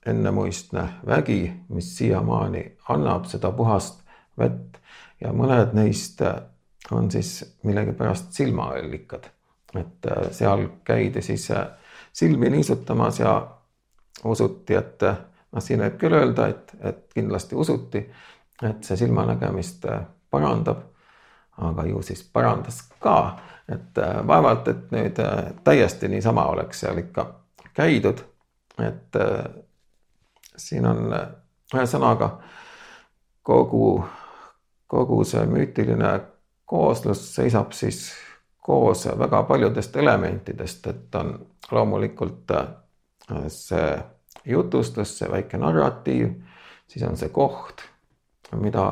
[0.06, 4.04] ennemuistne vägi, mis siiamaani annab seda puhast
[4.40, 4.80] vett
[5.22, 6.40] ja mõned neist äh,
[6.92, 9.26] on siis millegipärast silmaallikad,
[9.76, 11.50] et seal käidi siis
[12.16, 13.34] silmi niisutamas ja
[14.24, 18.06] usuti, et noh, siin võib küll öelda, et, et kindlasti usuti,
[18.64, 19.84] et see silmanägemist
[20.32, 20.86] parandab.
[21.58, 23.38] Aga ju siis parandas ka,
[23.70, 27.28] et äh, vaevalt, et nüüd äh, täiesti niisama oleks seal ikka
[27.74, 28.24] käidud.
[28.80, 29.46] et äh,
[30.58, 31.16] siin on
[31.74, 32.30] ühesõnaga
[33.44, 34.04] kogu,
[34.88, 36.20] kogu see müütiline
[36.66, 38.12] kooslus seisab siis
[38.62, 41.34] koos väga paljudest elementidest, et on
[41.72, 42.52] loomulikult
[43.48, 44.00] see
[44.46, 46.34] jutustus, see väike narratiiv,
[46.88, 47.84] siis on see koht,
[48.60, 48.86] mida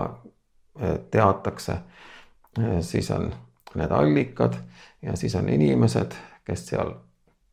[1.12, 1.78] teatakse,
[2.82, 3.34] siis on
[3.76, 4.54] need allikad
[5.02, 6.12] ja siis on inimesed,
[6.46, 6.94] kes seal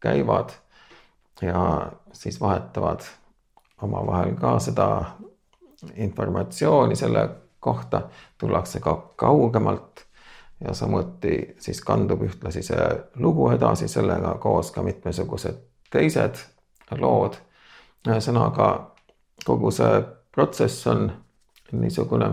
[0.01, 0.51] käivad
[1.43, 3.01] ja siis vahetavad
[3.83, 5.05] omavahel ka seda
[5.95, 7.29] informatsiooni selle
[7.61, 8.03] kohta,
[8.39, 10.07] tullakse ka kaugemalt
[10.65, 12.87] ja samuti siis kandub ühtlasi see
[13.17, 15.59] lugu edasi, sellega koos ka mitmesugused
[15.91, 16.39] teised
[16.99, 17.37] lood.
[18.09, 18.69] Ühesõnaga
[19.47, 20.03] kogu see
[20.35, 21.11] protsess on
[21.73, 22.31] niisugune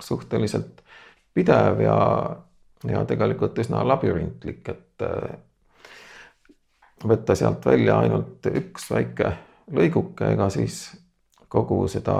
[0.00, 0.81] suhteliselt
[1.34, 1.96] pidev ja,
[2.88, 5.36] ja tegelikult üsna labürintlik, et äh,
[7.04, 9.32] võtta sealt välja ainult üks väike
[9.72, 10.84] lõiguke, ega siis
[11.52, 12.16] kogu seda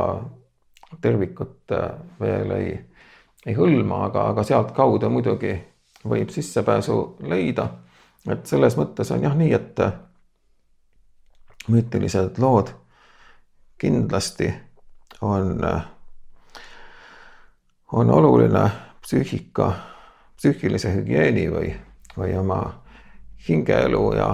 [1.00, 1.90] tervikut äh,
[2.20, 2.72] veel ei,
[3.46, 5.54] ei hõlma, aga, aga sealtkaudu muidugi
[6.08, 6.98] võib sissepääsu
[7.30, 7.68] leida.
[8.30, 9.80] et selles mõttes on jah nii, et
[11.68, 12.72] müütilised lood
[13.82, 14.54] kindlasti
[15.20, 15.58] on,
[17.92, 18.70] on oluline
[19.02, 19.72] psüühika,
[20.36, 21.72] psüühilise hügieeni või,
[22.16, 22.60] või oma
[23.48, 24.28] hingeelu ja,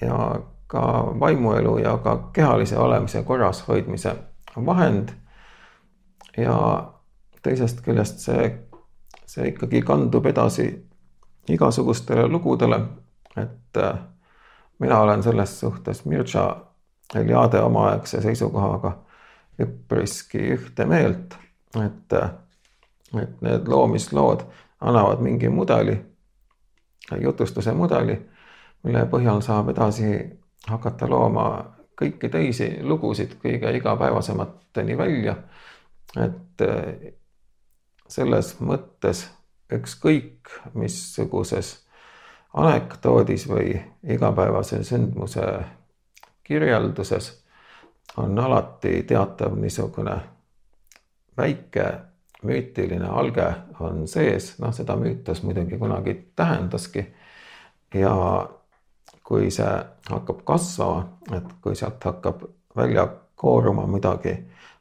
[0.00, 0.18] ja
[0.66, 0.84] ka
[1.20, 4.14] vaimuelu ja ka kehalise olemise korras hoidmise
[4.56, 5.08] vahend.
[6.36, 6.56] ja
[7.42, 8.46] teisest küljest see,
[9.26, 10.66] see ikkagi kandub edasi
[11.48, 12.78] igasugustele lugudele,
[13.36, 13.80] et
[14.78, 16.56] mina olen selles suhtes Mircea
[17.14, 18.94] Eliade omaaegse seisukohaga
[19.60, 21.36] üpriski ühte meelt,
[21.76, 22.14] et,
[23.20, 24.44] et need loomislood
[24.80, 25.96] annavad mingi mudeli,
[27.20, 28.16] jutustuse mudeli,
[28.82, 30.14] mille põhjal saab edasi
[30.68, 31.46] hakata looma
[31.98, 35.36] kõiki teisi lugusid kõige igapäevasemateni välja.
[36.16, 36.62] et
[38.08, 39.22] selles mõttes
[39.72, 41.86] ükskõik missuguses
[42.52, 45.46] anekdoodis või igapäevase sündmuse
[46.44, 47.30] kirjelduses
[48.16, 50.16] on alati teatav niisugune
[51.36, 51.86] väike
[52.42, 53.46] müütiline alge
[53.80, 57.06] on sees, noh, seda müütos muidugi kunagi tähendaski.
[57.94, 58.48] ja
[59.24, 59.72] kui see
[60.10, 62.42] hakkab kasvama, et kui sealt hakkab
[62.76, 64.34] välja kooruma midagi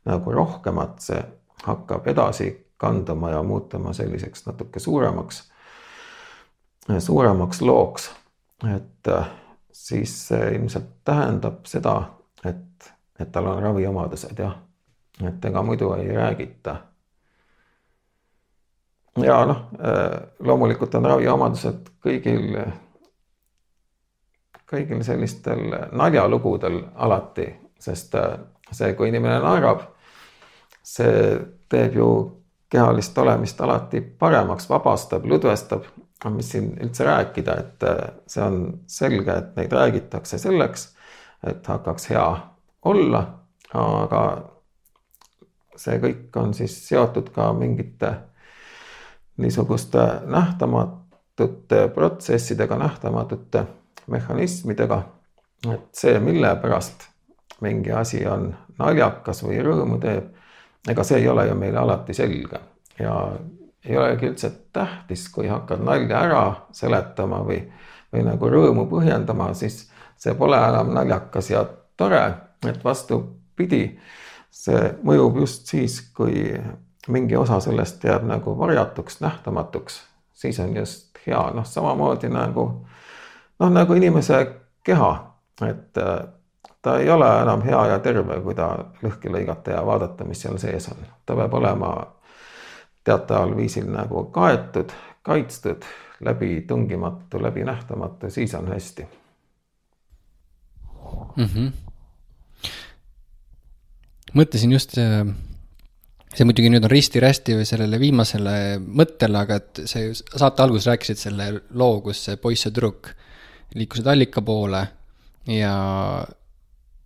[0.06, 1.24] nagu rohkemat, see
[1.64, 5.52] hakkab edasi kanduma ja muutuma selliseks natuke suuremaks
[7.00, 8.12] suuremaks looks.
[8.76, 9.28] et äh,
[9.72, 12.04] siis see ilmselt tähendab seda,
[12.46, 14.56] et, et tal on raviomadused jah,
[15.28, 16.76] et ega muidu ei räägita.
[19.18, 22.56] Ja noh, äh, loomulikult on raviomadused kõigil,
[24.70, 27.50] kõigil sellistel naljalugudel alati,
[27.80, 28.38] sest äh,
[28.72, 29.84] see, kui inimene naerab,
[30.84, 31.40] see
[31.72, 32.08] teeb ju
[32.72, 35.90] kehalist olemist alati paremaks, vabastab, lõdvestab.
[36.32, 38.58] Mis siin üldse rääkida, et äh, see on
[38.88, 40.92] selge, et neid räägitakse selleks,
[41.48, 42.26] et hakkaks hea
[42.86, 43.24] olla,
[43.74, 44.22] aga
[45.82, 48.12] see kõik on siis seotud ka mingite
[49.42, 53.66] niisuguste nähtamatute protsessidega, nähtamatute
[54.08, 55.04] mehhanismidega.
[55.74, 57.08] et see, mille pärast
[57.62, 60.32] mingi asi on naljakas või rõõmu teeb,
[60.90, 62.60] ega see ei ole ju meile alati selge
[63.00, 63.16] ja
[63.86, 67.62] ei olegi üldse tähtis, kui hakkad nalja ära seletama või,
[68.14, 69.84] või nagu rõõmu põhjendama, siis
[70.18, 71.64] see pole enam naljakas ja
[71.98, 72.22] tore,
[72.68, 73.84] et vastupidi,
[74.52, 76.54] see mõjub just siis, kui
[77.08, 80.02] mingi osa sellest jääb nagu varjatuks, nähtamatuks,
[80.34, 82.66] siis on just hea, noh, samamoodi nagu
[83.60, 84.42] noh, nagu inimese
[84.84, 85.12] keha,
[85.70, 85.98] et
[86.82, 88.74] ta ei ole enam hea ja terve, kui ta
[89.04, 91.06] lõhki lõigata ja vaadata, mis seal sees on.
[91.26, 91.92] ta peab olema
[93.04, 95.86] teataval viisil nagu kaetud, kaitstud,
[96.22, 99.08] läbitungimatu, läbinähtamatu, siis on hästi
[101.36, 101.46] mm.
[101.46, 101.72] -hmm.
[104.34, 105.26] mõtlesin just see,
[106.32, 111.50] see muidugi nüüd on risti-rästi sellele viimasele mõttele, aga et see saate alguses rääkisid selle
[111.78, 113.12] loo, kus see poiss ja tüdruk
[113.76, 114.82] liikusid allika poole
[115.52, 115.74] ja,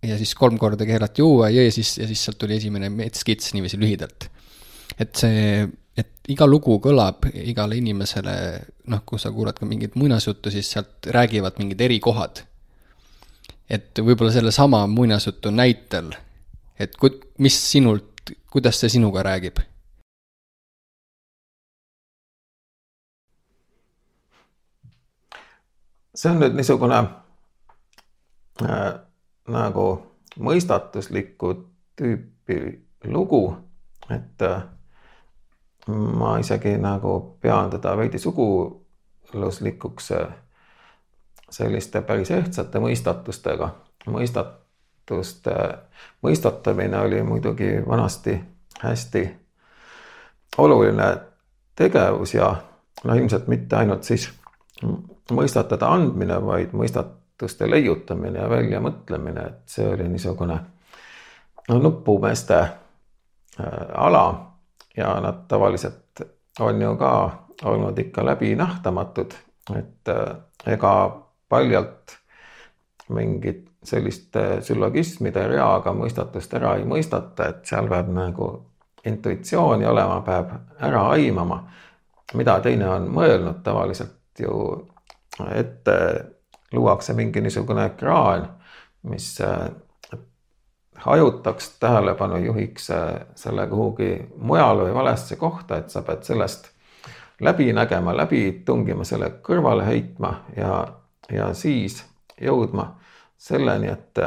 [0.06, 3.80] ja siis kolm korda keelati juua, jõi siis ja siis sealt tuli esimene metskits niiviisi
[3.82, 4.28] lühidalt.
[4.98, 5.66] et see
[5.96, 8.34] et iga lugu kõlab igale inimesele,
[8.92, 12.42] noh, kui sa kuulad ka mingit muinasjuttu, siis sealt räägivad mingid erikohad.
[13.68, 16.12] et võib-olla sellesama muinasjutu näitel,
[16.78, 18.15] et ku-, mis sinult,
[18.56, 19.58] kuidas see sinuga räägib?
[26.14, 26.96] see on nüüd niisugune
[28.64, 28.94] äh,
[29.52, 29.84] nagu
[30.40, 31.50] mõistatuslikku
[32.00, 32.56] tüüpi
[33.04, 33.42] lugu,
[34.08, 34.64] et äh,
[35.92, 40.08] ma isegi nagu pean teda veidi suguluslikuks
[41.50, 43.74] selliste päris ehtsate mõistatustega.
[45.06, 45.78] Mõistatuste
[46.22, 48.40] mõistatamine oli muidugi vanasti
[48.80, 49.36] hästi
[50.58, 51.16] oluline
[51.76, 52.56] tegevus ja
[53.04, 54.30] no ilmselt mitte ainult siis
[55.30, 60.58] mõistatada andmine, vaid mõistatuste leiutamine ja väljamõtlemine, et see oli niisugune
[61.68, 62.74] no nupumeeste äh,
[63.94, 64.56] ala
[64.96, 66.22] ja nad tavaliselt
[66.60, 67.12] on ju ka
[67.64, 69.34] olnud ikka läbinähtamatud,
[69.76, 70.36] et äh,
[70.66, 72.18] ega paljalt
[73.08, 78.50] mingit sellist äh, süllogismide reaga mõistatust ära ei mõistata, et seal peab nagu
[79.06, 81.62] intuitsiooni olema, peab ära aimama,
[82.34, 84.60] mida teine on mõelnud, tavaliselt ju
[85.54, 85.96] ette
[86.72, 88.48] luuakse mingi niisugune kraan,
[89.06, 89.68] mis äh,
[91.06, 92.88] hajutaks tähelepanu, juhiks
[93.34, 96.70] selle kuhugi mujale või valesse kohta, et sa pead sellest
[97.40, 100.86] läbi nägema, läbi tungima, selle kõrvale heitma ja,
[101.32, 102.00] ja siis
[102.40, 102.94] jõudma
[103.38, 104.18] selleni, et,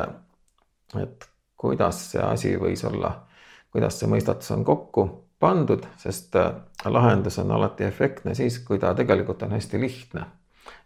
[1.02, 3.14] et kuidas see asi võis olla,
[3.72, 5.08] kuidas see mõistatus on kokku
[5.40, 6.36] pandud, sest
[6.86, 10.26] lahendus on alati efektne siis, kui ta tegelikult on hästi lihtne.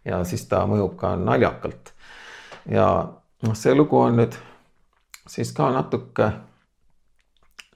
[0.04, 1.92] ja siis ta mõjub ka naljakalt.
[2.70, 2.88] ja
[3.42, 4.36] noh, see lugu on nüüd
[5.26, 6.30] siis ka natuke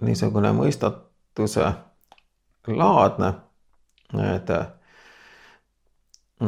[0.01, 1.73] niisugune mõistatuse
[2.67, 3.33] laadne.
[4.13, 4.51] Need,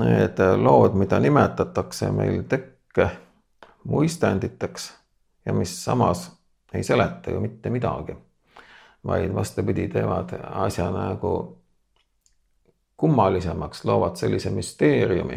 [0.00, 3.10] need lood, mida nimetatakse meil tekke
[3.84, 4.92] muistenditeks
[5.46, 6.30] ja mis samas
[6.74, 8.14] ei seleta ju mitte midagi,
[9.06, 11.32] vaid vastupidi, teevad asja nagu
[13.00, 15.36] kummalisemaks, loovad sellise müsteeriumi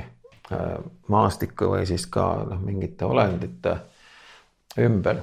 [0.52, 0.78] äh,
[1.08, 3.78] maastikku või siis ka noh, mingite olendite
[4.84, 5.22] ümber.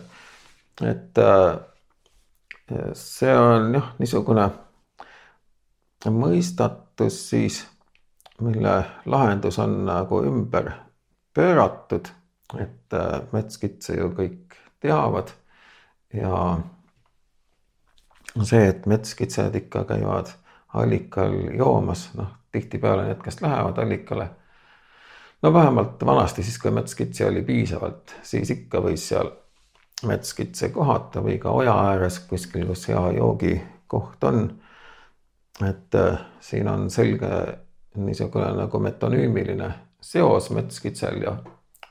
[0.80, 1.58] Et äh,
[2.96, 4.48] see on jah, niisugune
[6.08, 7.60] mõistatus siis,
[8.40, 8.72] mille
[9.04, 10.72] lahendus on nagu ümber
[11.36, 12.08] pööratud,
[12.58, 15.30] et äh, metskitse ju kõik teavad
[16.14, 16.58] ja
[18.42, 20.32] see, et metskitsed ikka käivad
[20.74, 24.28] allikal joomas, noh, tihtipeale need, kes lähevad allikale,
[25.42, 29.30] no vähemalt vanasti siis, kui metskitsi oli piisavalt, siis ikka võis seal
[30.06, 34.44] metskitse kohata või ka oja ääres kuskil, kus hea joogikoht on.
[35.68, 37.58] et äh, siin on selge
[37.94, 41.34] niisugune nagu metonüümiline seos metskitsel ja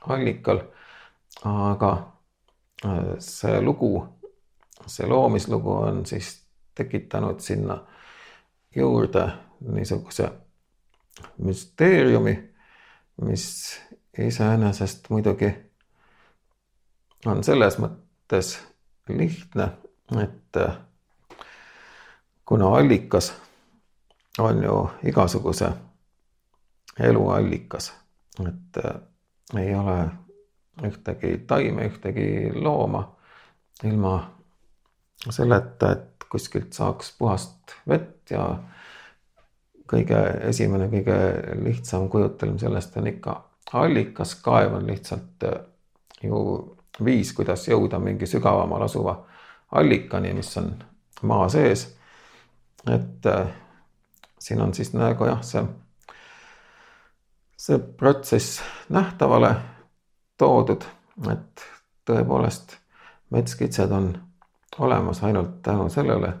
[0.00, 0.60] allikal.
[1.44, 2.12] aga
[2.84, 4.06] äh, see lugu,
[4.86, 6.42] see loomislugu on siis
[6.74, 7.78] tekitanud sinna
[8.76, 9.28] juurde
[9.60, 10.30] niisuguse
[11.38, 12.50] müsteeriumi,
[13.22, 13.80] mis
[14.18, 15.52] iseenesest muidugi
[17.26, 18.54] on selles mõttes
[19.08, 19.68] lihtne,
[20.22, 20.76] et äh,
[22.44, 23.32] kuna allikas
[24.38, 25.70] on ju igasuguse
[27.00, 27.92] elu allikas,
[28.40, 29.00] et äh,
[29.58, 29.96] ei ole
[30.86, 33.04] ühtegi taime, ühtegi looma
[33.84, 34.14] ilma
[35.30, 38.44] selleta, et kuskilt saaks puhast vett ja
[39.90, 41.16] kõige esimene, kõige
[41.64, 43.36] lihtsam kujutelm sellest on ikka
[43.72, 45.58] allikas, kaev on lihtsalt äh,
[46.22, 46.40] ju
[47.04, 49.16] viis, kuidas jõuda mingi sügavamal asuva
[49.72, 50.72] allikani, mis on
[51.22, 51.96] maa sees.
[52.86, 53.46] et äh,
[54.38, 55.62] siin on siis nagu jah, see,
[57.60, 59.54] see protsess nähtavale
[60.38, 60.84] toodud,
[61.32, 61.64] et
[62.08, 62.78] tõepoolest
[63.30, 64.14] metskitsed on
[64.78, 66.32] olemas ainult tänu sellele,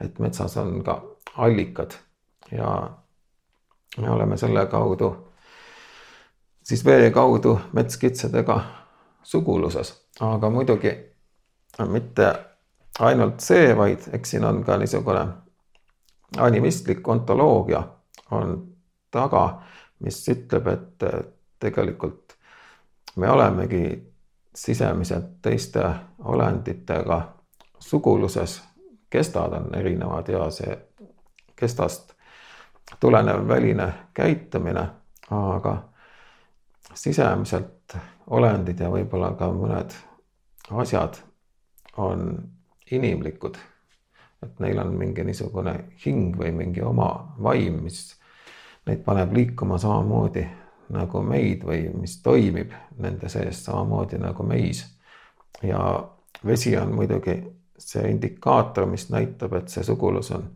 [0.00, 0.96] et metsas on ka
[1.36, 1.92] allikad.
[2.52, 2.90] Ja
[3.98, 5.10] me oleme selle kaudu,
[6.64, 8.60] siis vee kaudu metskitsedega
[9.22, 9.92] suguluses.
[10.20, 10.94] Aga muidugi
[11.88, 12.32] mitte
[12.98, 15.26] ainult see, vaid eks siin on ka niisugune
[16.38, 17.82] animistlik ontoloogia
[18.30, 18.56] on
[19.10, 19.62] taga,
[20.02, 21.04] mis ütleb, et
[21.62, 22.36] tegelikult
[23.16, 24.12] me olemegi
[24.54, 25.84] sisemiselt teiste
[26.18, 27.20] olenditega
[27.78, 28.62] suguluses,
[29.10, 30.76] kestad on erinevad ja see
[31.56, 32.12] kestast
[33.00, 34.86] tulenev väline käitumine,
[35.30, 35.76] aga
[36.94, 37.96] sisemiselt
[38.26, 39.94] olendid ja võib-olla ka mõned
[40.70, 41.20] asjad
[41.96, 42.34] on
[42.90, 43.56] inimlikud.
[44.42, 45.74] et neil on mingi niisugune
[46.04, 48.16] hing või mingi oma vaim, mis
[48.86, 50.46] neid paneb liikuma samamoodi
[50.92, 54.84] nagu meid või mis toimib nende sees samamoodi nagu meis.
[55.62, 56.08] ja
[56.46, 57.36] vesi on muidugi
[57.78, 60.50] see indikaator, mis näitab, et see sugulus on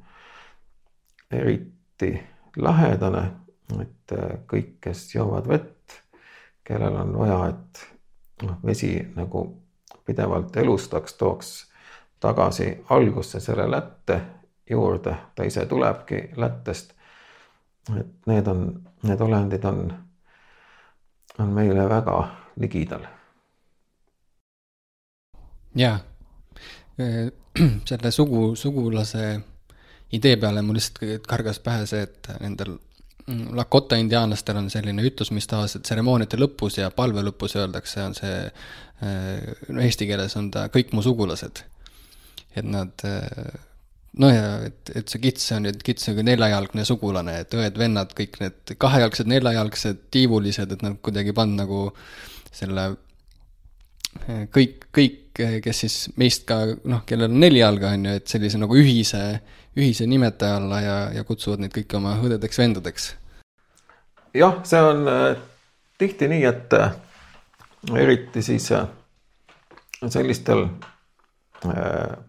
[1.31, 2.13] eriti
[2.57, 3.23] lähedane,
[3.81, 4.15] et
[4.47, 6.01] kõik, kes joovad vett,
[6.65, 7.87] kellel on vaja, et
[8.47, 9.47] noh, vesi nagu
[10.07, 11.53] pidevalt elustaks, tooks
[12.21, 14.21] tagasi algusse selle lätte
[14.71, 16.96] juurde, ta ise tulebki lättest.
[17.95, 18.67] Et need on,
[19.07, 19.85] need olendid on,
[21.39, 22.17] on meile väga
[22.61, 23.07] ligidal.
[25.77, 25.99] jaa,
[27.89, 29.29] selle sugu, sugulase
[30.17, 32.79] idee peale mul lihtsalt kargas pähe see, et nendel
[33.27, 38.37] Lakota indiaanlastel on selline ütlus, mis tavaliselt tseremooniate lõpus ja palve lõpus öeldakse, on see,
[39.75, 41.65] no eesti keeles on ta kõik mu sugulased.
[42.57, 43.03] et nad,
[44.23, 48.15] no ja et, et see kits on nüüd, kits on nagu neljajalgne sugulane, et õed-vennad,
[48.17, 51.91] kõik need kahejalgsed, neljajalgsed, tiivulised, et nad kuidagi panna nagu
[52.55, 52.95] selle
[54.55, 58.61] kõik, kõik, kes siis meist ka noh, kellel on neli jalga, on ju, et sellise
[58.61, 59.23] nagu ühise,
[59.77, 63.11] ühise nimetaja alla ja, ja kutsuvad neid kõiki oma õdedeks-vendadeks.
[64.37, 65.37] jah, see on äh,
[65.99, 66.77] tihti nii, et
[67.97, 68.71] eriti siis
[70.09, 70.67] sellistel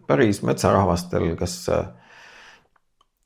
[0.07, 1.87] päris metsarahvastel, kes äh,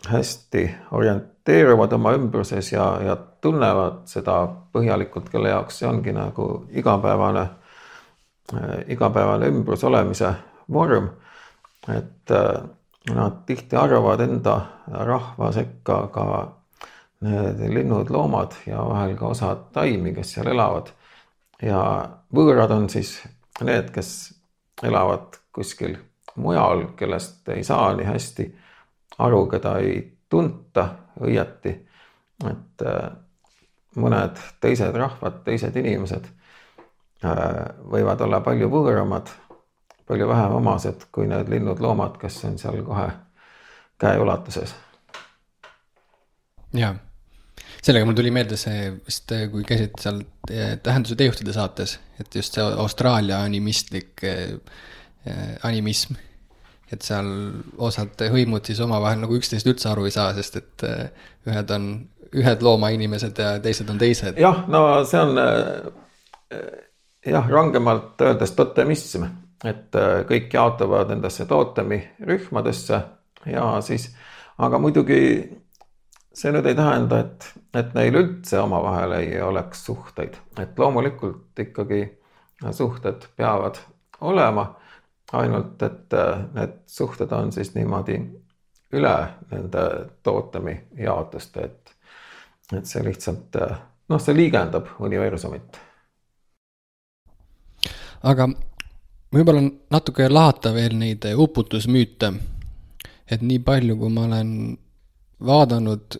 [0.09, 4.43] hästi orienteeruvad oma ümbruses ja, ja tunnevad seda
[4.73, 7.47] põhjalikult, kelle jaoks see ongi nagu igapäevane
[8.53, 10.33] Äh, igapäevane ümbrus olemise
[10.73, 11.09] vorm.
[11.87, 12.63] et äh,
[13.15, 16.25] nad tihti arvavad enda rahva sekka ka
[17.21, 20.91] need linnud, loomad ja vahel ka osad taimi, kes seal elavad.
[21.61, 23.21] ja võõrad on siis
[23.61, 24.33] need, kes
[24.83, 25.97] elavad kuskil
[26.35, 28.47] mujal, kellest ei saa nii hästi
[29.19, 29.97] aru, keda ei
[30.29, 30.87] tunta
[31.21, 31.75] õieti.
[32.49, 33.09] et äh,
[33.95, 36.29] mõned teised rahvad, teised inimesed
[37.21, 39.27] Äh, võivad olla palju võõramad,
[40.09, 43.11] palju vähem omased kui need linnud-loomad, kes on seal kohe
[44.01, 44.73] käeulatuses.
[46.73, 46.95] ja,
[47.77, 50.23] sellega mul tuli meelde see vist, kui käisid seal
[50.81, 54.57] Tähenduse teejuhtide saates, et just see Austraalia animistlik eh,
[55.67, 56.15] animism,
[56.91, 57.27] et seal
[57.77, 61.91] osad hõimud siis omavahel nagu üksteist üldse aru ei saa, sest et eh, ühed on
[62.31, 64.39] ühed loomainimesed ja teised on teised.
[64.39, 65.37] jah, no see on
[67.25, 69.25] jah, rangemalt öeldes totemism,
[69.65, 73.01] et äh, kõik jaotuvad endasse tootemi rühmadesse
[73.45, 74.09] ja siis,
[74.57, 75.21] aga muidugi
[76.33, 77.47] see nüüd ei tähenda, et,
[77.77, 82.03] et neil üldse omavahel ei oleks suhteid, et loomulikult ikkagi
[82.71, 83.79] suhted peavad
[84.21, 84.67] olema,
[85.31, 88.17] ainult et äh, need suhted on siis niimoodi
[88.91, 89.15] üle
[89.51, 89.83] nende
[90.23, 91.93] tootemi jaotuste, et,
[92.75, 93.77] et see lihtsalt äh,
[94.11, 95.79] noh, see liigendab universumit
[98.27, 98.49] aga
[99.33, 99.63] võib-olla
[99.93, 102.33] natuke lahata veel neid uputusmüüte.
[103.31, 104.77] et nii palju, kui ma olen
[105.45, 106.17] vaadanud,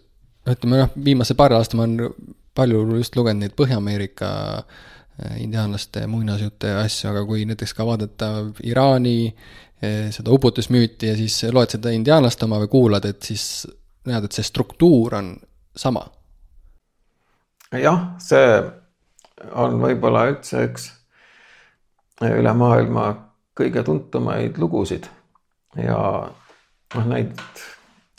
[0.47, 2.15] ütleme noh, viimase paari aasta ma olen
[2.55, 4.89] palju just lugenud neid Põhja-Ameerika äh,
[5.37, 8.31] indiaanlaste muinasjutte ja asju, aga kui näiteks ka vaadata
[8.63, 13.67] Iraani äh, seda uputusmüüti ja siis loed seda indiaanlaste oma või kuulad, et siis
[14.09, 15.35] näed, et see struktuur on
[15.75, 16.05] sama.
[17.71, 18.61] jah, see
[19.57, 20.89] on võib-olla üldse üks
[22.21, 23.05] üle maailma
[23.57, 25.07] kõige tuntumaid lugusid
[25.77, 25.97] ja
[26.95, 27.39] noh, neid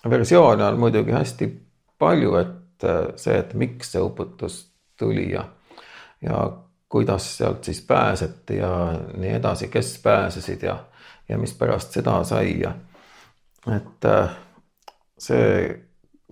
[0.08, 1.48] versioone on muidugi hästi
[1.98, 4.64] palju, et äh, see, et miks see uputus
[4.98, 5.44] tuli ja,
[6.22, 6.42] ja
[6.92, 8.70] kuidas sealt siis pääseti ja
[9.16, 10.76] nii edasi, kes pääsesid ja,
[11.28, 12.74] ja mispärast seda sai ja
[13.72, 14.34] et äh,
[15.18, 15.70] see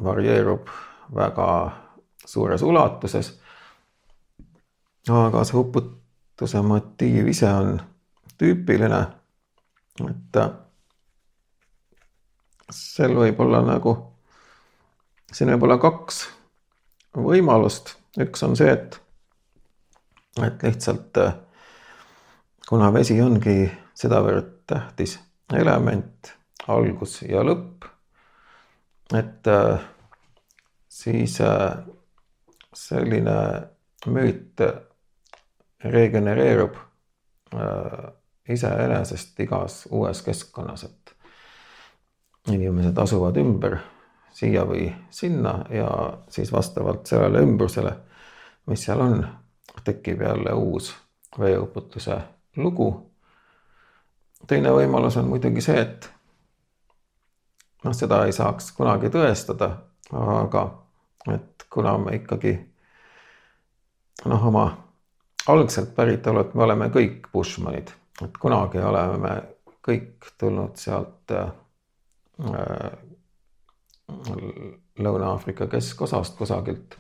[0.04, 0.68] varieerub
[1.14, 1.46] väga
[2.26, 3.40] suures ulatuses.
[5.08, 5.96] aga see uput-,
[6.44, 7.80] see motiiv ise on
[8.38, 9.00] tüüpiline.
[10.11, 10.40] et
[12.70, 13.94] seal võib olla nagu,
[15.32, 16.20] siin võib olla kaks
[17.16, 19.00] võimalust, üks on see, et,
[20.47, 21.18] et lihtsalt
[22.68, 23.64] kuna vesi ongi
[23.99, 25.16] sedavõrd tähtis
[25.53, 26.30] element,
[26.70, 27.88] algus ja lõpp,
[29.16, 29.80] et äh,
[30.88, 31.80] siis äh,
[32.72, 33.36] selline
[34.07, 34.62] müüt
[35.84, 36.78] regenereerub
[37.55, 38.05] äh,
[38.51, 41.16] iseenesest igas uues keskkonnas, et
[42.55, 43.80] inimesed asuvad ümber
[44.34, 45.91] siia või sinna ja
[46.30, 47.93] siis vastavalt sellele ümbrusele,
[48.70, 49.24] mis seal on,
[49.85, 50.95] tekib jälle uus
[51.39, 52.20] veeuputuse
[52.57, 53.11] lugu.
[54.47, 56.11] teine võimalus on muidugi see, et
[57.85, 59.70] noh, seda ei saaks kunagi tõestada,
[60.12, 60.64] aga
[61.35, 62.55] et kuna me ikkagi
[64.24, 64.66] noh, oma
[65.49, 67.93] algselt päritolult me oleme kõik Bushmanid,
[68.24, 69.35] et kunagi oleme me
[69.87, 71.53] kõik tulnud sealt äh,
[75.01, 76.97] Lõuna-Aafrika keskosast kusagilt.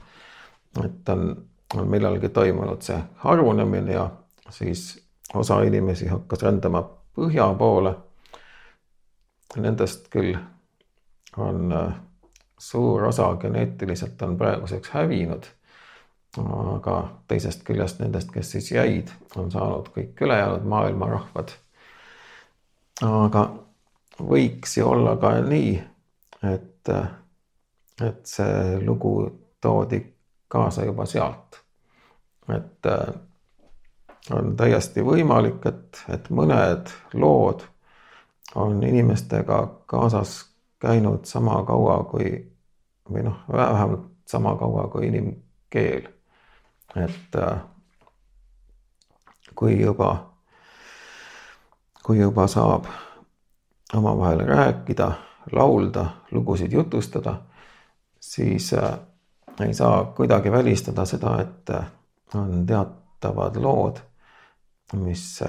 [0.84, 4.10] et on, on millalgi toimunud see harunemine ja
[4.50, 5.02] siis
[5.34, 6.82] osa inimesi hakkas rändama
[7.16, 7.94] põhja poole.
[9.56, 10.36] Nendest küll
[11.36, 11.94] on äh,
[12.58, 15.44] suur osa geneetiliselt on praeguseks hävinud.
[16.74, 21.50] aga teisest küljest nendest, kes siis jäid, on saanud kõik ülejäänud maailma rahvad.
[23.02, 23.42] aga
[24.20, 25.72] võiks ju olla ka nii,
[26.52, 26.92] et,
[28.06, 29.14] et see lugu
[29.60, 30.04] toodi
[30.48, 31.59] kaasa juba sealt.
[32.56, 33.14] Et äh,
[34.30, 37.64] on täiesti võimalik, et, et mõned lood
[38.54, 42.30] on inimestega kaasas käinud sama kaua kui
[43.10, 46.08] või noh, vähemalt sama kaua kui inimkeel.
[46.96, 47.60] et äh,
[49.54, 50.30] kui juba,
[52.02, 52.86] kui juba saab
[53.94, 55.12] omavahel rääkida
[55.52, 57.42] laulda, lugusid jutustada,
[58.20, 58.98] siis äh,
[59.60, 61.70] ei saa kuidagi välistada seda, et
[62.34, 64.00] on teatavad lood,
[64.92, 65.42] mis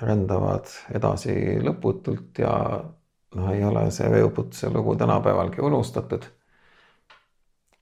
[0.00, 2.52] rändavad edasi lõputult ja
[3.34, 6.24] noh, ei ole see veeuputuse lugu tänapäevalgi unustatud.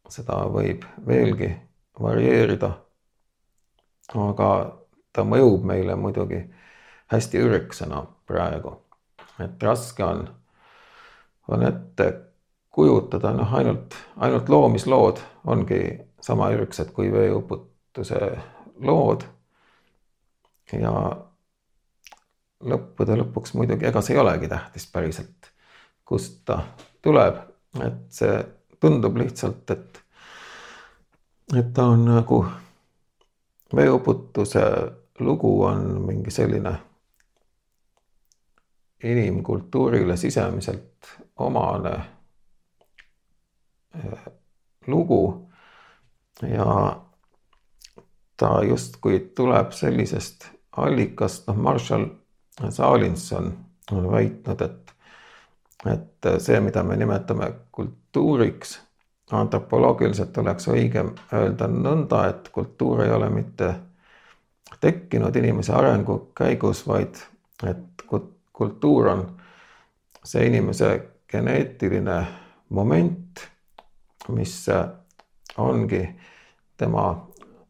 [0.08, 1.48] seda võib veelgi
[2.00, 2.70] varieerida.
[4.14, 4.76] aga
[5.12, 6.44] ta mõjub meile muidugi
[7.06, 8.76] hästi ürgsena praegu,
[9.38, 10.28] et raske on
[11.48, 12.20] on ette
[12.70, 15.80] kujutada, noh, ainult, ainult loomislood ongi
[16.20, 17.10] sama ürgsed kui
[17.94, 18.38] veeuputuse
[18.80, 19.22] lood.
[20.72, 20.90] ja
[22.64, 25.50] lõppude lõpuks muidugi, ega see ei olegi tähtis päriselt,
[26.04, 26.62] kust ta
[27.02, 27.36] tuleb,
[27.84, 28.38] et see
[28.80, 30.00] tundub lihtsalt, et,
[31.54, 32.40] et ta on nagu
[33.76, 34.64] veeuputuse
[35.20, 36.74] lugu on mingi selline
[39.04, 41.94] inimkultuurile sisemiselt omane
[43.94, 44.30] eh,
[44.86, 45.22] lugu
[46.42, 47.03] ja
[48.36, 52.06] ta justkui tuleb sellisest allikast, noh, Marshall
[52.70, 53.52] Salinson
[53.92, 54.92] on väitnud, et,
[55.92, 58.78] et see, mida me nimetame kultuuriks,
[59.32, 63.74] antropoloogiliselt oleks õigem öelda nõnda, et kultuur ei ole mitte
[64.80, 67.18] tekkinud inimese arengu käigus, vaid
[67.66, 68.04] et
[68.52, 69.24] kultuur on
[70.24, 70.90] see inimese
[71.30, 72.18] geneetiline
[72.68, 73.40] moment,
[74.28, 74.54] mis
[75.58, 76.02] ongi
[76.76, 77.26] tema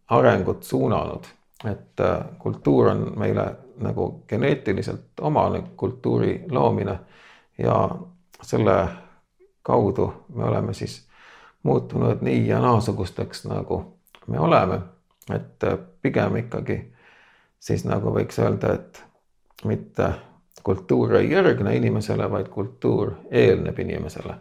[0.08, 1.24] arengut suunanud,
[1.64, 6.98] et äh, kultuur on meile nagu geneetiliselt omane kultuuri loomine
[7.58, 7.88] ja
[8.42, 8.88] selle
[9.62, 11.08] kaudu me oleme siis
[11.62, 14.80] muutunud nii ja naasugusteks, nagu me oleme,
[15.34, 16.92] et äh, pigem ikkagi
[17.60, 19.04] siis nagu võiks öelda, et
[19.64, 20.12] mitte
[20.64, 24.34] kultuur ei järgne inimesele, vaid kultuur eelneb inimesele.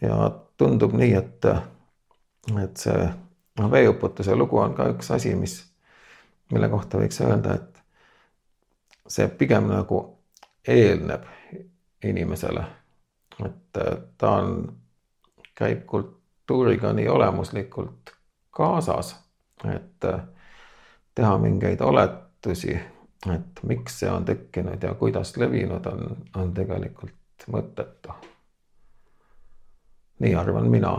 [0.00, 1.44] ja tundub nii, et,
[2.62, 3.08] et see
[3.58, 5.56] noh, veeuputuse lugu on ka üks asi, mis,
[6.52, 7.82] mille kohta võiks öelda, et
[9.10, 10.00] see pigem nagu
[10.68, 11.26] eelneb
[12.04, 12.64] inimesele.
[13.44, 13.78] et
[14.18, 14.78] ta on,
[15.54, 18.14] käib kultuuriga nii olemuslikult
[18.50, 19.14] kaasas,
[19.64, 20.08] et
[21.14, 22.78] teha mingeid oletusi
[23.28, 28.14] et miks see on tekkinud ja kuidas levinud on, on tegelikult mõttetu.
[30.20, 30.92] nii arvan mina.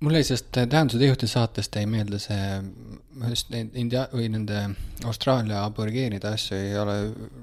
[0.00, 2.44] Mul jäi sellest Tähenduse teejuhti saatest jäi meelde see,
[3.28, 4.62] just neid India- või nende
[5.04, 6.96] Austraalia aborigeenide asju ei ole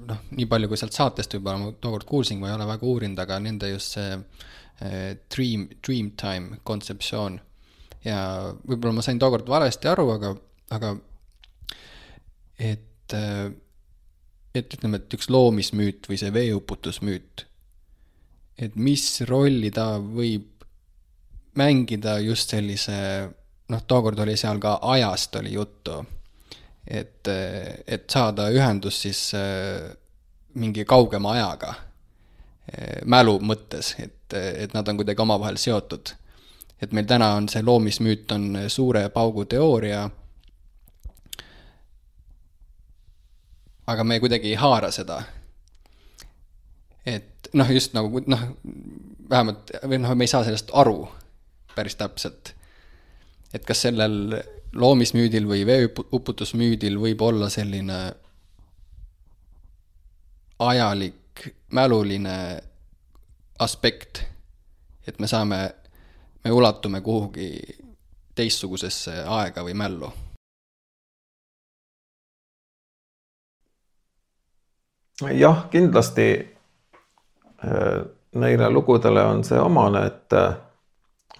[0.08, 3.22] noh, nii palju kui sealt saatest võib-olla ma tookord kuulsin, ma ei ole väga uurinud,
[3.22, 7.40] aga nende just see eh, dream, dream time kontseptsioon.
[8.04, 8.18] ja
[8.66, 10.34] võib-olla ma sain tookord valesti aru, aga,
[10.74, 10.92] aga
[12.58, 13.48] et, äh,
[14.54, 17.46] et ütleme, et üks loomismüüt või see veeuputusmüüt,
[18.58, 20.57] et mis rolli ta võib
[21.58, 22.94] mängida just sellise,
[23.68, 26.04] noh, tookord oli seal ka ajast oli juttu.
[26.88, 27.28] et,
[27.86, 29.32] et saada ühendust siis
[30.54, 31.74] mingi kaugema ajaga
[33.04, 36.14] mälu mõttes, et, et nad on kuidagi omavahel seotud.
[36.82, 40.10] et meil täna on see loomismüüt on suure paugu teooria.
[43.86, 45.22] aga me kuidagi ei haara seda.
[47.06, 48.48] et noh, just nagu noh,
[49.30, 51.08] vähemalt või noh, me ei saa sellest aru
[51.78, 52.54] päris täpselt.
[53.54, 54.34] et kas sellel
[54.74, 57.98] loomismüüdil või veeuputusmüüdil võib olla selline
[60.58, 62.36] ajalik mäluline
[63.58, 64.22] aspekt,
[65.06, 65.60] et me saame,
[66.44, 67.50] me ulatume kuhugi
[68.34, 70.12] teistsugusesse aega või mällu.
[75.34, 76.28] jah, kindlasti
[77.64, 78.04] äh,
[78.38, 80.36] neile lugudele on see omane, et,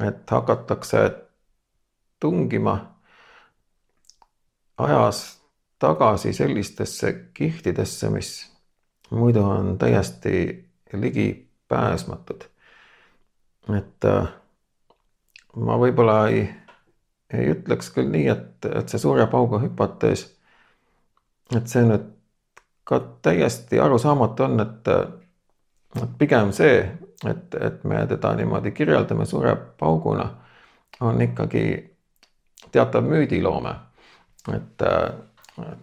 [0.00, 1.10] et hakatakse
[2.20, 2.74] tungima
[4.78, 5.42] ajas
[5.78, 8.52] tagasi sellistesse kihtidesse, mis
[9.10, 12.44] muidu on täiesti ligipääsmatud.
[13.76, 14.28] et äh,
[15.56, 16.46] ma võib-olla ei,
[17.32, 20.24] ei ütleks küll nii, et, et see suure pauga hüpates,
[21.56, 22.06] et see nüüd
[22.88, 24.88] ka täiesti arusaamatu on, et,
[26.02, 26.80] et pigem see,
[27.26, 30.28] et, et me teda niimoodi kirjeldame suure pauguna,
[31.00, 31.96] on ikkagi
[32.72, 33.74] teatav müüdiloome.
[34.54, 35.10] et äh,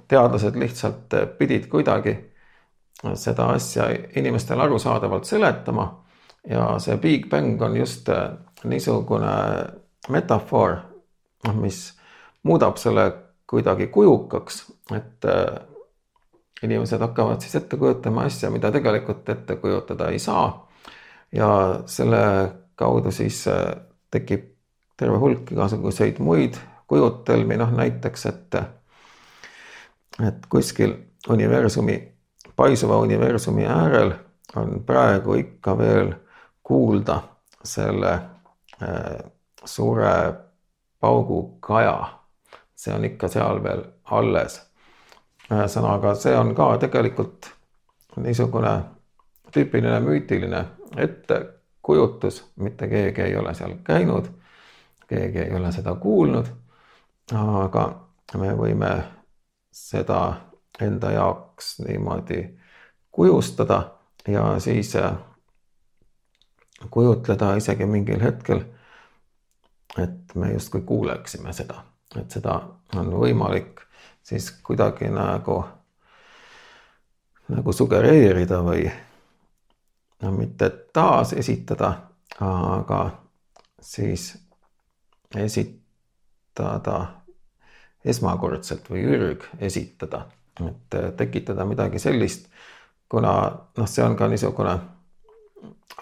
[0.07, 2.15] teadlased lihtsalt pidid kuidagi
[3.13, 6.05] seda asja inimestele arusaadavalt seletama.
[6.49, 8.29] ja see Big Bang on just äh,
[8.63, 9.65] niisugune
[10.09, 10.75] metafoor,
[11.53, 11.93] mis
[12.43, 13.13] muudab selle
[13.49, 15.59] kuidagi kujukaks, et äh,
[16.63, 20.64] inimesed hakkavad siis ette kujutama asja, mida tegelikult ette kujutada ei saa.
[21.35, 21.49] Ja
[21.85, 22.21] selle
[22.75, 23.75] kaudu siis äh,
[24.11, 24.51] tekib
[24.97, 26.55] terve hulk igasuguseid muid
[26.87, 28.55] kujutelmi, noh näiteks, et,
[30.23, 30.93] et kuskil
[31.29, 31.97] universumi
[32.55, 34.13] paisuva universumi äärel
[34.55, 36.13] on praegu ikka veel
[36.63, 37.19] kuulda
[37.63, 39.31] selle äh,
[39.65, 40.33] suure
[40.99, 42.11] paugu kaja.
[42.75, 44.61] see on ikka seal veel alles.
[45.51, 47.49] ühesõnaga, see on ka tegelikult
[48.17, 48.73] niisugune
[49.51, 50.65] tüüpiline müütiline
[50.97, 54.27] ettekujutus, mitte keegi ei ole seal käinud,
[55.07, 56.49] keegi ei ole seda kuulnud,
[57.33, 57.85] aga
[58.37, 58.91] me võime
[59.71, 60.21] seda
[60.81, 62.41] enda jaoks niimoodi
[63.11, 63.91] kujustada
[64.27, 65.13] ja siis äh,
[66.89, 68.61] kujutleda isegi mingil hetkel,
[69.97, 71.83] et me justkui kuuleksime seda,
[72.19, 72.59] et seda
[72.95, 73.85] on võimalik
[74.23, 75.63] siis kuidagi nagu,
[77.47, 78.87] nagu sugereerida või
[80.25, 81.91] no mitte taasesitada,
[82.41, 82.99] aga
[83.81, 84.31] siis
[85.37, 86.97] esitada
[88.05, 90.25] esmakordselt või ürgesitada
[90.59, 92.47] et äh, tekitada midagi sellist,
[93.09, 93.31] kuna
[93.77, 94.75] noh, see on ka niisugune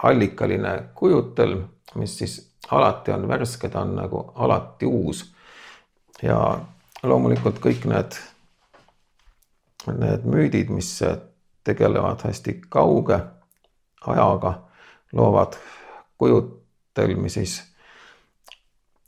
[0.02, 1.64] allikaline kujutelm,
[2.00, 2.38] mis siis
[2.70, 5.30] alati on värske, ta on nagu alati uus.
[6.22, 6.38] ja
[7.02, 8.16] loomulikult kõik need,
[9.90, 10.96] need müüdid, mis
[11.64, 13.18] tegelevad hästi kauge
[14.06, 14.54] ajaga,
[15.12, 15.56] loovad
[16.18, 17.60] kujutelmi siis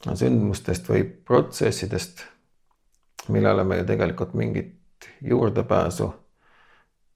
[0.06, 2.22] sündmustest või protsessidest,
[3.28, 6.12] millele meil tegelikult mingit juurdepääsu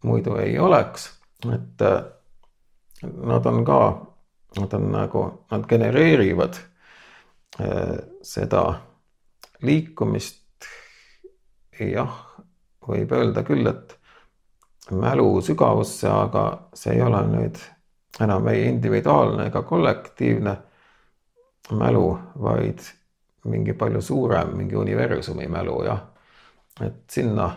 [0.02, 1.10] muidu ei oleks,
[1.54, 2.04] et äh,
[3.02, 4.06] nad on ka,
[4.60, 6.54] nad on nagu, nad genereerivad
[7.60, 8.64] äh, seda
[9.62, 10.38] liikumist.
[11.80, 12.16] jah,
[12.84, 13.94] võib öelda küll, et
[14.90, 17.58] mälu sügavusse, aga see ei ole nüüd
[18.20, 20.56] enam ei individuaalne ega kollektiivne
[21.70, 22.78] mälu, vaid
[23.44, 26.02] mingi palju suurem, mingi universumi mälu, jah.
[26.80, 27.50] et sinna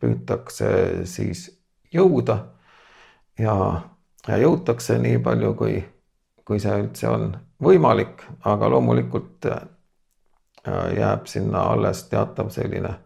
[0.00, 0.68] püütakse
[1.06, 1.46] siis
[1.92, 2.36] jõuda
[3.38, 3.54] ja,
[4.28, 5.80] ja jõutakse nii palju, kui,
[6.44, 7.30] kui see üldse on
[7.62, 9.64] võimalik, aga loomulikult äh,
[10.96, 12.96] jääb sinna alles teatav selline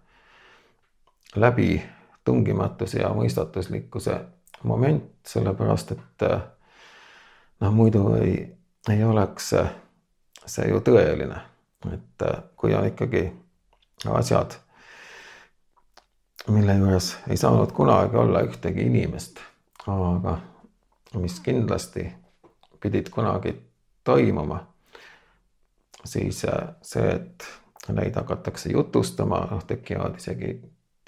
[2.20, 4.20] läbitungimatuse ja mõistatuslikkuse
[4.62, 6.42] moment, sellepärast et äh,
[7.60, 8.56] noh, muidu ei,
[8.88, 9.54] ei oleks
[10.46, 11.40] see ju tõeline,
[11.92, 13.32] et äh, kui on ikkagi
[14.08, 14.58] asjad
[16.48, 19.40] mille juures ei saanud kunagi olla ühtegi inimest,
[19.86, 20.38] aga
[21.14, 22.12] mis kindlasti
[22.80, 23.54] pidid kunagi
[24.04, 24.60] toimuma,
[26.04, 26.44] siis
[26.82, 27.44] see, et
[27.92, 30.54] neid hakatakse jutustama, noh, tekivad isegi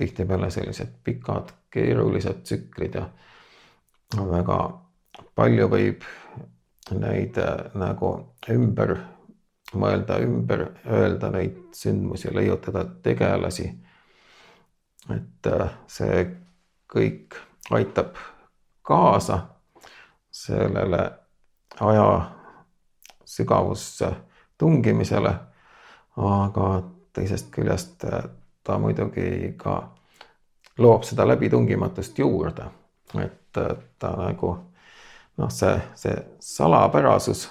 [0.02, 3.06] tihtipeale sellised pikad keerulised tsüklid ja
[4.18, 4.58] väga
[5.38, 6.04] palju võib
[6.92, 8.12] neid äh, nagu
[8.50, 8.96] ümber
[9.72, 13.70] mõelda, ümber öelda neid sündmusi, leiutada tegelasi
[15.10, 15.48] et
[15.90, 16.22] see
[16.92, 17.36] kõik
[17.74, 18.18] aitab
[18.86, 19.38] kaasa
[20.30, 21.02] sellele
[21.80, 22.06] aja
[23.24, 24.12] sügavusse
[24.58, 25.34] tungimisele.
[26.16, 26.66] aga
[27.12, 28.04] teisest küljest
[28.64, 29.76] ta muidugi ka
[30.78, 32.68] loob seda läbitungimatust juurde,
[33.20, 33.58] et
[33.98, 34.52] ta nagu
[35.36, 37.48] noh, see, see salapärasus,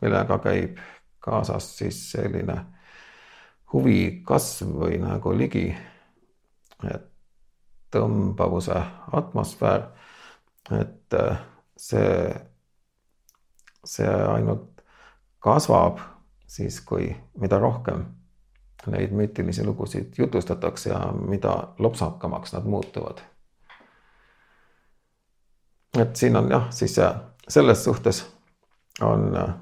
[0.00, 0.78] millega käib
[1.24, 2.56] kaasas siis selline
[3.72, 5.66] huvi kasv või nagu ligi
[7.94, 8.80] tõmbavuse
[9.12, 9.86] atmosfäär,
[10.74, 11.16] et
[11.76, 12.34] see,
[13.84, 14.84] see ainult
[15.44, 16.00] kasvab
[16.46, 18.04] siis, kui, mida rohkem
[18.86, 23.18] neid müütilisi lugusid jutustatakse ja mida lopsakamaks nad muutuvad.
[25.98, 26.96] et siin on jah, siis
[27.48, 28.26] selles suhtes
[29.00, 29.54] on,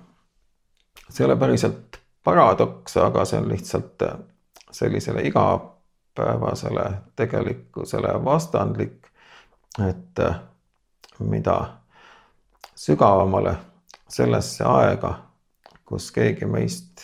[1.09, 4.03] see ei ole päriselt paradoks, aga see on lihtsalt
[4.71, 6.85] sellisele igapäevasele
[7.17, 9.07] tegelikkusele vastandlik,
[9.89, 10.25] et
[11.19, 11.59] mida
[12.75, 13.57] sügavamale
[14.09, 15.15] sellesse aega,
[15.85, 17.03] kus keegi meist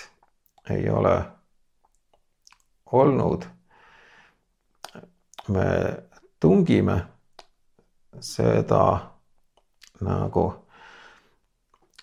[0.71, 1.23] ei ole
[2.93, 3.45] olnud.
[5.49, 5.64] me
[6.41, 7.03] tungime
[8.20, 8.99] seda
[10.01, 10.55] nagu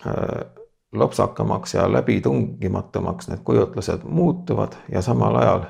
[0.08, 0.46] äh,
[0.92, 5.64] lopsakamaks ja läbitungimatumaks need kujutlused muutuvad ja samal ajal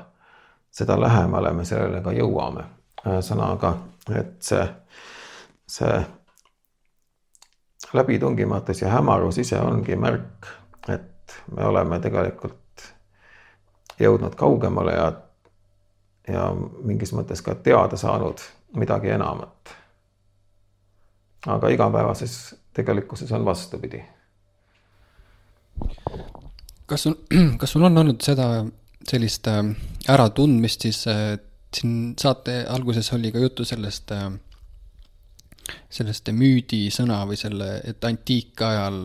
[0.70, 2.64] seda lähemale me sellele ka jõuame.
[3.06, 3.76] ühesõnaga,
[4.18, 4.64] et see,
[5.70, 6.00] see
[7.94, 10.48] läbitungimatus ja hämarus ise ongi märk,
[10.88, 12.65] et me oleme tegelikult
[14.00, 15.06] jõudnud kaugemale ja,
[16.28, 18.42] ja mingis mõttes ka teada saanud
[18.76, 19.74] midagi enamat.
[21.46, 24.02] aga igapäevases tegelikkuses on vastupidi.
[26.86, 27.14] kas sul,
[27.60, 28.64] kas sul on olnud seda,
[29.08, 29.62] sellist äh,
[30.08, 31.04] äratundmist siis,
[31.74, 34.32] siin saate alguses oli ka juttu sellest, äh,
[35.90, 39.00] sellest müüdisõna või selle, et antiikajal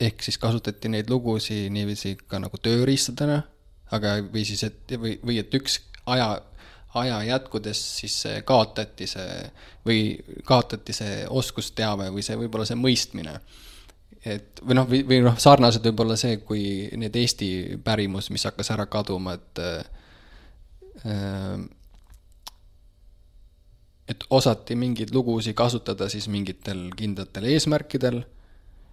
[0.00, 3.42] ehk siis kasutati neid lugusid niiviisi ka nagu tööriistadena
[3.94, 5.80] aga, või siis, et või, või et üks
[6.10, 6.40] aja,
[6.96, 8.16] aja jätkudes siis
[8.48, 9.38] kaotati see
[9.86, 10.00] või
[10.46, 13.38] kaotati see oskusteave või see võib-olla see mõistmine.
[14.24, 18.72] et või noh, või, või noh, sarnaselt võib-olla see, kui need Eesti pärimus, mis hakkas
[18.74, 19.84] ära kaduma, et äh,
[24.08, 28.22] et osati mingeid lugusid kasutada siis mingitel kindlatel eesmärkidel,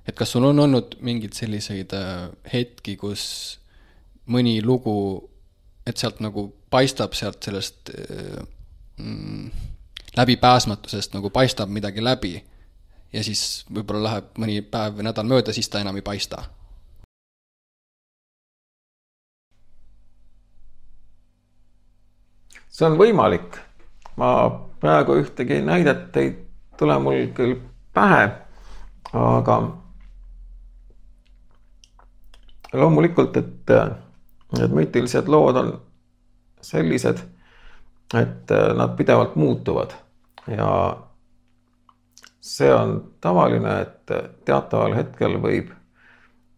[0.07, 3.23] et kas sul on olnud mingeid selliseid äh, hetki, kus
[4.25, 4.95] mõni lugu,
[5.87, 7.91] et sealt nagu paistab sealt sellest
[8.97, 9.51] mm,
[10.17, 12.37] läbipääsmatusest nagu paistab midagi läbi
[13.13, 16.43] ja siis võib-olla läheb mõni päev või nädal mööda, siis ta enam ei paista.
[22.73, 23.59] see on võimalik.
[24.17, 24.49] ma
[24.81, 26.31] praegu ühtegi näidet ei
[26.77, 27.55] tule mul küll
[27.93, 28.23] pähe,
[29.13, 29.57] aga
[32.73, 33.73] loomulikult, et
[34.53, 35.73] Need müütilised lood on
[36.61, 37.23] sellised,
[38.13, 39.95] et äh, nad pidevalt muutuvad
[40.47, 40.97] ja
[42.43, 44.11] see on tavaline, et
[44.45, 45.71] teataval hetkel võib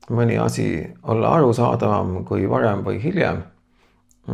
[0.10, 3.44] mõni asi olla arusaadavam kui varem või hiljem.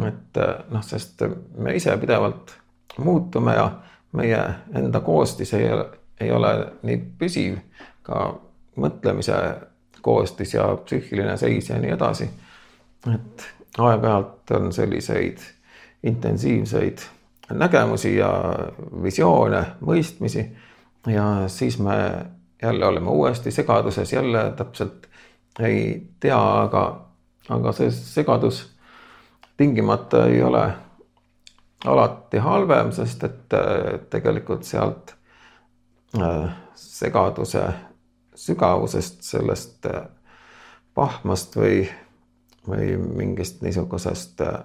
[0.08, 1.22] et äh, noh, sest
[1.58, 2.56] me ise pidevalt
[2.98, 3.72] muutume ja
[4.12, 4.40] meie
[4.76, 5.86] enda koostis ei ole,
[6.20, 6.54] ei ole
[6.84, 7.58] nii püsiv,
[8.04, 8.34] ka
[8.76, 9.36] mõtlemise
[10.02, 12.30] koostis ja psüühiline seis ja nii edasi
[13.10, 13.48] et
[13.78, 15.40] aeg-ajalt on selliseid
[16.04, 17.00] intensiivseid
[17.54, 18.32] nägemusi ja
[19.04, 20.46] visioone, mõistmisi.
[21.08, 21.96] Ja siis me
[22.62, 25.08] jälle oleme uuesti segaduses, jälle täpselt
[25.60, 27.06] ei tea, aga,
[27.50, 28.64] aga see segadus
[29.58, 30.64] tingimata ei ole
[31.86, 33.56] alati halvem, sest et
[34.10, 35.16] tegelikult sealt
[36.22, 37.66] äh, segaduse
[38.36, 40.04] sügavusest, sellest äh,
[40.94, 41.84] pahmast või
[42.68, 44.60] või mingist niisugusest äh,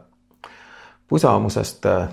[1.09, 2.09] pusamusest, äh,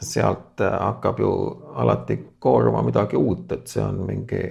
[0.00, 1.30] sealt äh, hakkab ju
[1.74, 4.42] alati kooruma midagi uut, et see on mingi,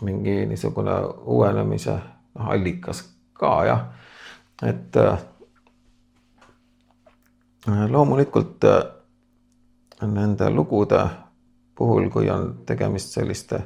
[0.00, 1.96] mingi niisugune uuenemise
[2.34, 3.84] noh, allikas ka jah,
[4.62, 4.96] et
[7.66, 8.64] loomulikult
[10.02, 11.00] nende lugude
[11.74, 13.58] puhul, kui on tegemist selliste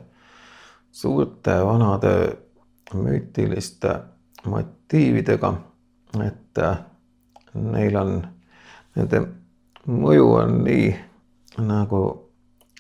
[0.93, 2.13] suurte vanade
[2.95, 3.93] müütiliste
[4.47, 5.53] motiividega
[6.23, 6.79] et äh,
[7.55, 8.15] neil on,
[8.97, 9.23] nende
[9.87, 10.87] mõju on nii
[11.67, 12.03] nagu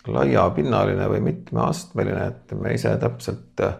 [0.06, 3.76] laiapinnaline või mitmeastmeline, et me ise täpselt äh,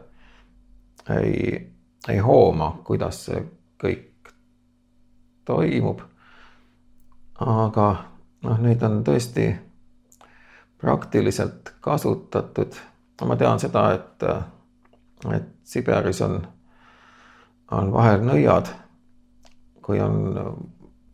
[1.19, 1.73] ei,
[2.09, 3.43] ei hooma, kuidas see
[3.83, 4.33] kõik
[5.47, 6.01] toimub.
[7.41, 7.87] aga
[8.43, 9.51] noh, neid on tõesti
[10.81, 12.75] praktiliselt kasutatud.
[13.25, 14.23] ma tean seda, et,
[15.35, 16.41] et Siberis on,
[17.71, 18.69] on vahel nõiad,
[19.87, 20.17] kui on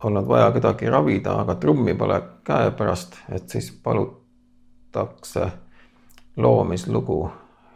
[0.03, 5.47] olnud vaja kedagi ravida, aga trummi pole käepärast, et siis palutakse
[6.37, 7.19] loomislugu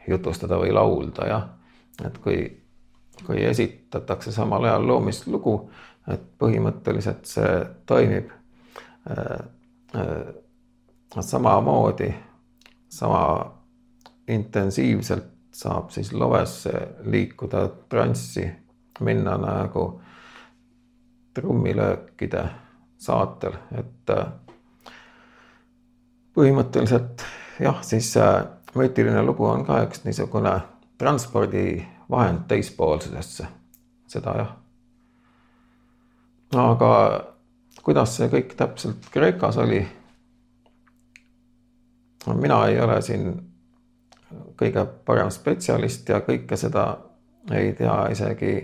[0.07, 1.45] jutustada või laulda, jah.
[2.05, 2.39] et kui,
[3.25, 5.55] kui esitatakse samal ajal loomislugu,
[6.07, 7.53] et põhimõtteliselt see
[7.85, 8.31] toimib
[9.11, 9.39] äh,
[9.95, 10.33] äh,
[11.19, 12.13] samamoodi,
[12.89, 13.23] sama
[14.27, 16.71] intensiivselt saab siis lovesse
[17.03, 18.45] liikuda transsi,
[18.99, 19.87] minna nagu
[21.37, 22.43] trummilöökide
[22.97, 24.25] saatel, et äh,
[26.37, 27.25] põhimõtteliselt
[27.61, 28.11] jah, siis
[28.77, 30.53] müütiline lugu on ka üks niisugune
[30.97, 33.47] transpordivahend teispoolsusesse,
[34.09, 34.53] seda jah.
[36.57, 36.91] aga
[37.83, 39.85] kuidas see kõik täpselt Kreekas oli?
[42.27, 43.29] mina ei ole siin
[44.59, 46.89] kõige parem spetsialist ja kõike seda
[47.55, 48.55] ei tea isegi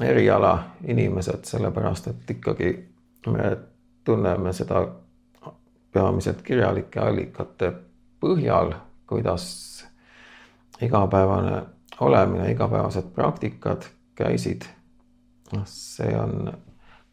[0.00, 2.88] eriala inimesed, sellepärast et ikkagi
[3.26, 3.56] me
[4.04, 4.88] tunneme seda
[5.92, 7.72] peamiselt kirjalike allikate
[8.20, 8.74] põhjal,
[9.06, 9.46] kuidas
[10.82, 11.62] igapäevane
[12.00, 14.62] olemine, igapäevased praktikad käisid.
[15.52, 16.52] noh, see on,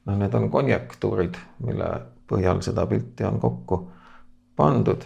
[0.06, 1.90] noh, need on konjektuurid, mille
[2.28, 3.92] põhjal seda pilti on kokku
[4.56, 5.04] pandud.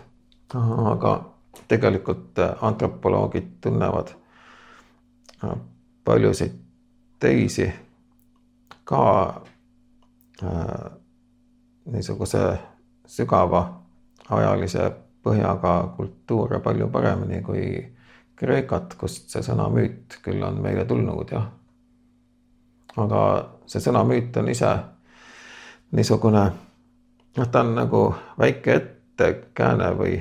[0.53, 1.15] aga
[1.67, 4.11] tegelikult antropoloogid tunnevad
[6.05, 6.64] paljusid
[7.25, 7.65] teisi
[8.85, 9.01] ka
[10.43, 10.85] äh,
[11.89, 12.43] niisuguse
[13.07, 13.65] sügava
[14.29, 14.91] ajalise
[15.25, 17.65] põhjaga kultuure palju paremini kui
[18.35, 21.45] Kreekat, kust see sõna müüt küll on meile tulnud, jah.
[22.99, 23.21] aga
[23.65, 24.71] see sõna müüt on ise
[25.95, 26.43] niisugune,
[27.37, 28.01] noh, ta on nagu
[28.39, 30.17] väike ettekääne või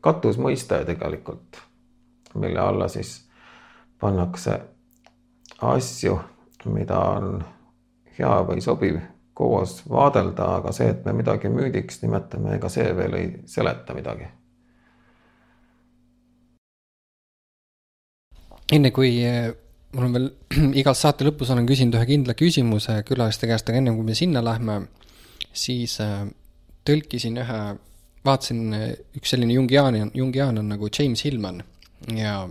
[0.00, 1.60] katusmõiste tegelikult,
[2.40, 3.12] mille alla siis
[4.00, 4.56] pannakse
[5.58, 6.18] asju,
[6.70, 7.38] mida on
[8.18, 8.98] hea või sobiv
[9.38, 14.34] koos vaadelda, aga see, et me midagi müüdiks nimetame, ega see veel ei seleta midagi.
[18.68, 19.46] enne kui eh,
[19.96, 20.26] mul on veel
[20.82, 24.42] igas saate lõpus olen küsinud ühe kindla küsimuse külaliste käest, aga enne kui me sinna
[24.44, 24.82] lähme,
[25.56, 26.26] siis eh,
[26.84, 27.60] tõlkisin ühe,
[28.28, 31.62] vaatasin, eh, üks selline jungiaan, jungiaan on nagu James Hillman
[32.12, 32.42] ja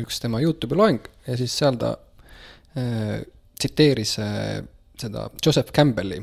[0.00, 1.92] üks tema Youtube'i loeng ja siis seal ta
[3.58, 4.64] tsiteeris äh,
[4.98, 6.22] seda Joseph Campbelli.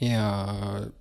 [0.00, 0.26] ja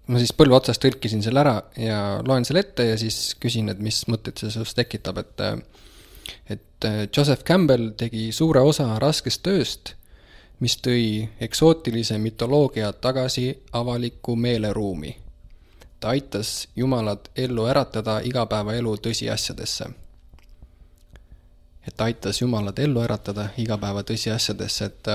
[0.08, 3.82] ma siis põlve otsast tõlkisin selle ära ja loen selle ette ja siis küsin, et
[3.84, 5.44] mis mõtteid see sinust tekitab, et
[6.50, 6.88] et
[7.18, 9.94] Joseph Campbell tegi suure osa raskest tööst,
[10.60, 15.16] mis tõi eksootilise mitoloogia tagasi avalikku meeleruumi.
[16.00, 19.94] ta aitas Jumalat ellu äratada igapäevaelu tõsiasjadesse
[21.88, 25.12] et aitas Jumalat ellu äratada igapäeva tõsiasjadesse, et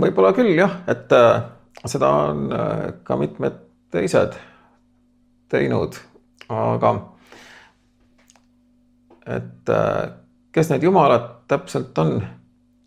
[0.00, 1.42] võib-olla küll jah, et äh,
[1.88, 3.60] seda on äh, ka mitmed
[3.94, 4.36] teised
[5.52, 5.96] teinud,
[6.52, 6.94] aga
[9.38, 10.02] et äh,
[10.54, 12.18] kes need jumalad täpselt on,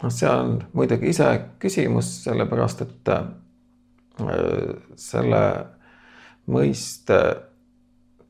[0.04, 1.30] noh, see on muidugi ise
[1.62, 3.12] küsimus, sellepärast et
[5.02, 5.42] selle
[6.52, 7.18] mõiste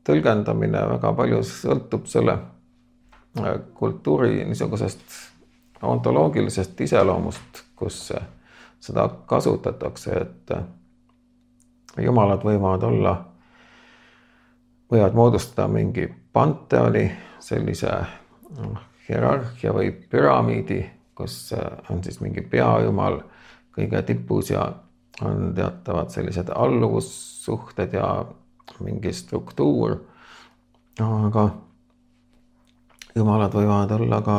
[0.07, 2.37] tõlgendamine väga palju sõltub selle
[3.77, 5.17] kultuuri niisugusest
[5.81, 8.11] ontoloogilisest iseloomust, kus
[8.81, 10.53] seda kasutatakse, et
[12.01, 13.15] jumalad võivad olla,
[14.91, 17.05] võivad moodustada mingi panteoni,
[17.41, 17.91] sellise
[18.57, 20.83] noh, hierarhia või püramiidi,
[21.15, 21.53] kus
[21.89, 23.21] on siis mingi peajumal
[23.75, 24.67] kõige tipus ja
[25.21, 28.25] on teatavad sellised alluvussuhted ja
[28.79, 29.97] mingi struktuur.
[30.99, 31.49] aga
[33.15, 34.37] jumalad võivad olla ka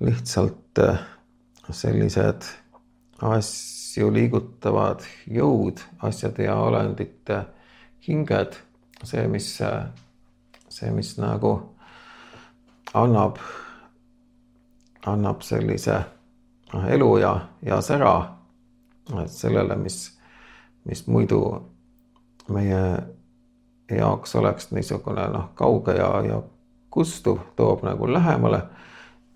[0.00, 0.80] lihtsalt
[1.70, 2.46] sellised
[3.18, 7.42] asju liigutavad jõud, asjade ja olendite
[8.06, 8.54] hinged,
[9.02, 9.48] see, mis,
[10.68, 11.54] see, mis nagu
[12.94, 13.40] annab,
[15.06, 15.98] annab sellise
[16.72, 17.32] noh, elu ja,
[17.66, 18.14] ja sära
[19.26, 19.98] sellele, mis,
[20.86, 21.42] mis muidu
[22.48, 22.82] meie
[23.90, 26.42] jaoks oleks niisugune noh, kauge ja, ja
[26.90, 28.62] kustuv, toob nagu lähemale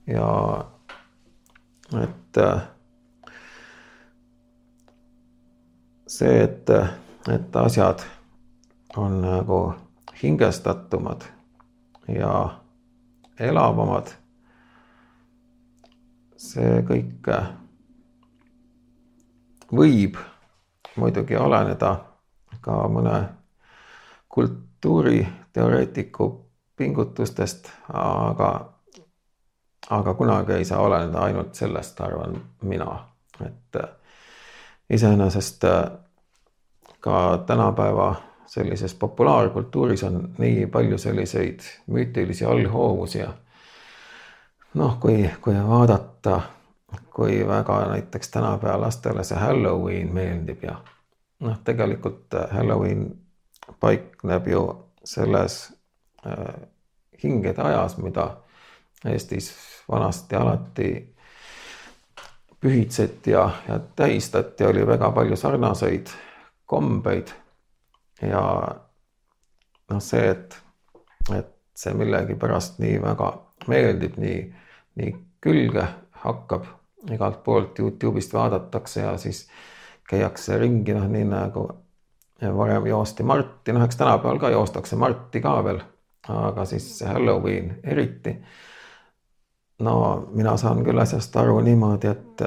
[0.06, 0.28] ja
[2.02, 2.40] et
[6.06, 6.70] see, et,
[7.32, 8.04] et asjad
[8.96, 9.60] on nagu
[10.22, 11.24] hingestatumad
[12.08, 12.58] ja
[13.40, 14.12] elavamad.
[16.42, 17.28] see kõik
[19.72, 20.16] võib
[20.98, 21.92] muidugi oleneda
[22.62, 23.28] ka mõne
[24.32, 26.28] kultuuriteoreetiku
[26.76, 28.50] pingutustest, aga,
[29.90, 33.08] aga kunagi ei saa oleneda ainult sellest, arvan mina,
[33.44, 33.76] et
[34.90, 35.64] iseenesest
[37.00, 38.14] ka tänapäeva
[38.46, 43.32] sellises populaarkultuuris on nii palju selliseid müütilisi allhoovusi ja
[44.74, 46.40] noh, kui, kui vaadata,
[47.14, 50.76] kui väga näiteks tänapäeva lastele see Halloween meeldib ja
[51.42, 53.08] noh, tegelikult Halloween
[53.80, 54.62] paikneb ju
[55.04, 55.72] selles
[56.26, 56.68] äh,
[57.22, 58.28] hingede ajas, mida
[59.06, 59.52] Eestis
[59.90, 60.90] vanasti alati
[62.60, 66.06] pühitseti ja, ja tähistati, oli väga palju sarnaseid
[66.66, 67.32] kombeid.
[68.22, 68.42] Ja
[69.90, 70.54] noh, see, et,
[71.34, 73.32] et see millegipärast nii väga
[73.66, 74.38] meeldib, nii,
[75.00, 75.88] nii külge
[76.22, 76.68] hakkab,
[77.10, 79.48] igalt poolt Youtube'ist vaadatakse ja siis
[80.12, 81.66] käiakse ringi, noh nii nagu
[82.58, 85.80] varem joosti Marti, noh eks tänapäeval ka joostakse Marti ka veel,
[86.28, 88.36] aga siis Halloween eriti.
[89.82, 89.94] no
[90.30, 92.44] mina saan küll asjast aru niimoodi, et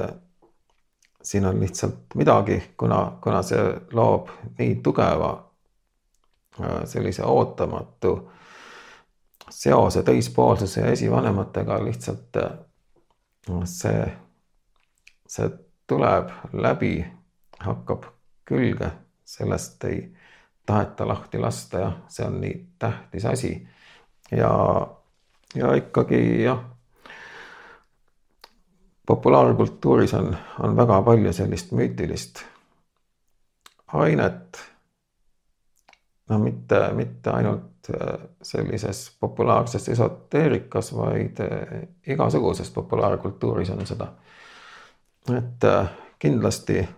[1.26, 3.62] siin on lihtsalt midagi, kuna, kuna see
[3.92, 4.28] loob
[4.58, 5.30] nii tugeva
[6.60, 8.30] äh, sellise ootamatu
[9.50, 12.50] seose teispoolsuse ja esivanematega lihtsalt äh,
[13.64, 14.06] see,
[15.28, 15.50] see
[15.86, 17.06] tuleb läbi,
[17.60, 18.04] hakkab
[18.44, 18.90] külge,
[19.24, 20.00] sellest ei
[20.66, 23.68] taheta lahti lasta ja see on nii tähtis asi.
[24.30, 24.50] ja,
[25.54, 26.64] ja ikkagi jah
[29.06, 32.42] populaarkultuuris on, on väga palju sellist müütilist
[33.92, 34.58] ainet.
[36.28, 44.12] no mitte, mitte ainult äh, sellises populaarses esoteerikas, vaid äh, igasuguses populaarkultuuris on seda.
[45.38, 45.88] et äh,
[46.18, 46.88] kindlasti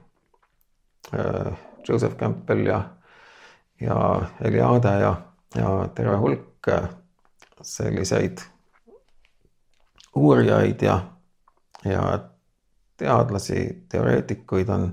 [1.89, 2.83] Joseph Campbell ja,
[3.81, 3.97] ja
[4.45, 5.15] Eliade ja,
[5.57, 6.69] ja terve hulk
[7.63, 8.43] selliseid
[10.15, 11.01] uurijaid ja
[11.85, 12.29] ja
[12.97, 14.89] teadlasi, teoreetikuid on,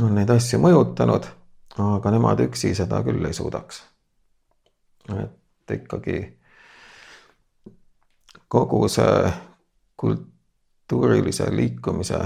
[0.00, 1.28] on neid asju mõjutanud,
[1.78, 3.82] aga nemad üksi seda küll ei suudaks.
[5.14, 6.18] et ikkagi
[8.48, 9.32] kogu see
[9.96, 12.18] kultuurilise liikumise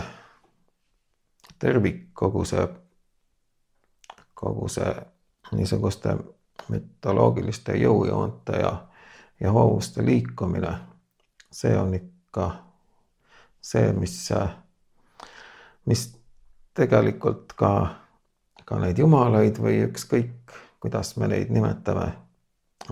[1.62, 2.66] tervik, kogu see,
[4.34, 4.94] kogu see
[5.52, 6.16] niisuguste
[6.72, 8.72] mütoloogiliste jõujoonte ja,
[9.40, 10.72] ja hoovuste liikumine,
[11.50, 12.48] see on ikka ka
[13.60, 14.16] see, mis,
[15.84, 16.06] mis
[16.74, 17.72] tegelikult ka,
[18.64, 22.08] ka neid jumalaid või ükskõik, kuidas me neid nimetame,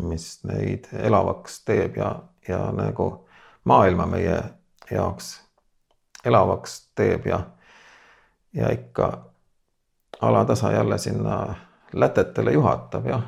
[0.05, 2.12] mis neid elavaks teeb ja,
[2.48, 3.09] ja nagu
[3.64, 4.36] maailma meie
[4.90, 5.32] jaoks
[6.24, 7.40] elavaks teeb ja,
[8.55, 9.10] ja ikka
[10.20, 11.55] alatasa jälle sinna
[11.93, 13.22] lätetele juhatab, jah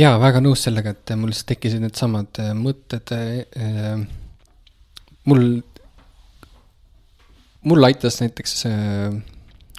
[0.00, 4.06] jaa, väga nõus sellega, et mul lihtsalt tekkisid needsamad äh, mõtted äh,.
[5.28, 5.44] mul,
[7.68, 9.20] mul aitas näiteks äh,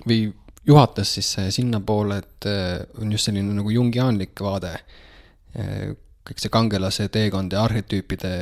[0.06, 0.22] või
[0.68, 5.92] juhatas siis sinnapoole, et äh, on just selline nagu jungiaanlik vaade äh,.
[6.28, 8.34] Kõik see kangelase teekond ja arhetüüpide,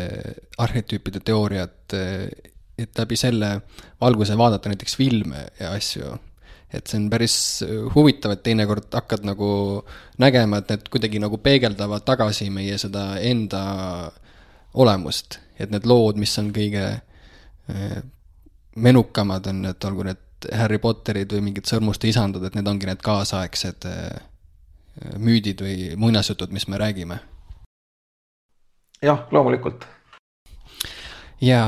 [0.57, 2.25] arhetüüpide teooriad, äh,
[2.79, 3.59] et läbi selle
[4.01, 6.15] valguse vaadata näiteks filme ja asju
[6.73, 7.35] et see on päris
[7.95, 9.49] huvitav, et teinekord hakkad nagu
[10.21, 13.63] nägema, et need kuidagi nagu peegeldavad tagasi meie seda enda
[14.73, 15.39] olemust.
[15.59, 17.97] et need lood, mis on kõige äh,
[18.79, 23.01] menukamad, on need, olgu need Harry Potterid või mingid Sõrmuste isandad, et need ongi need
[23.03, 24.21] kaasaegsed äh,
[25.19, 27.19] müüdid või muinasjutud, mis me räägime.
[29.01, 29.85] Jah, loomulikult.
[31.41, 31.63] ja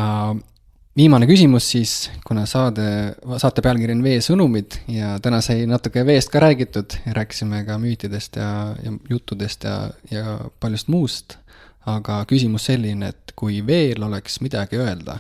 [0.98, 6.42] viimane küsimus siis, kuna saade, saate pealkiri on Veesõnumid ja täna sai natuke veest ka
[6.44, 8.50] räägitud, rääkisime ka müütidest ja,
[8.84, 9.78] ja juttudest ja,
[10.12, 11.38] ja paljust muust.
[11.86, 15.18] aga küsimus selline, et kui veel oleks midagi öelda,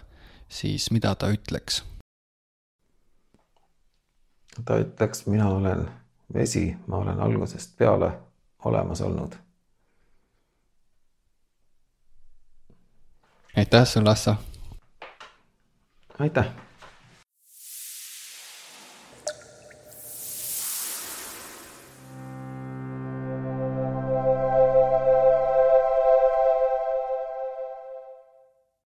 [0.49, 1.81] siis mida ta ütleks?
[4.65, 5.87] ta ütleks, mina olen
[6.33, 8.11] vesi, ma olen algusest peale
[8.65, 9.35] olemas olnud.
[13.57, 14.35] Aitäh sulle, Assa
[16.19, 16.45] aitäh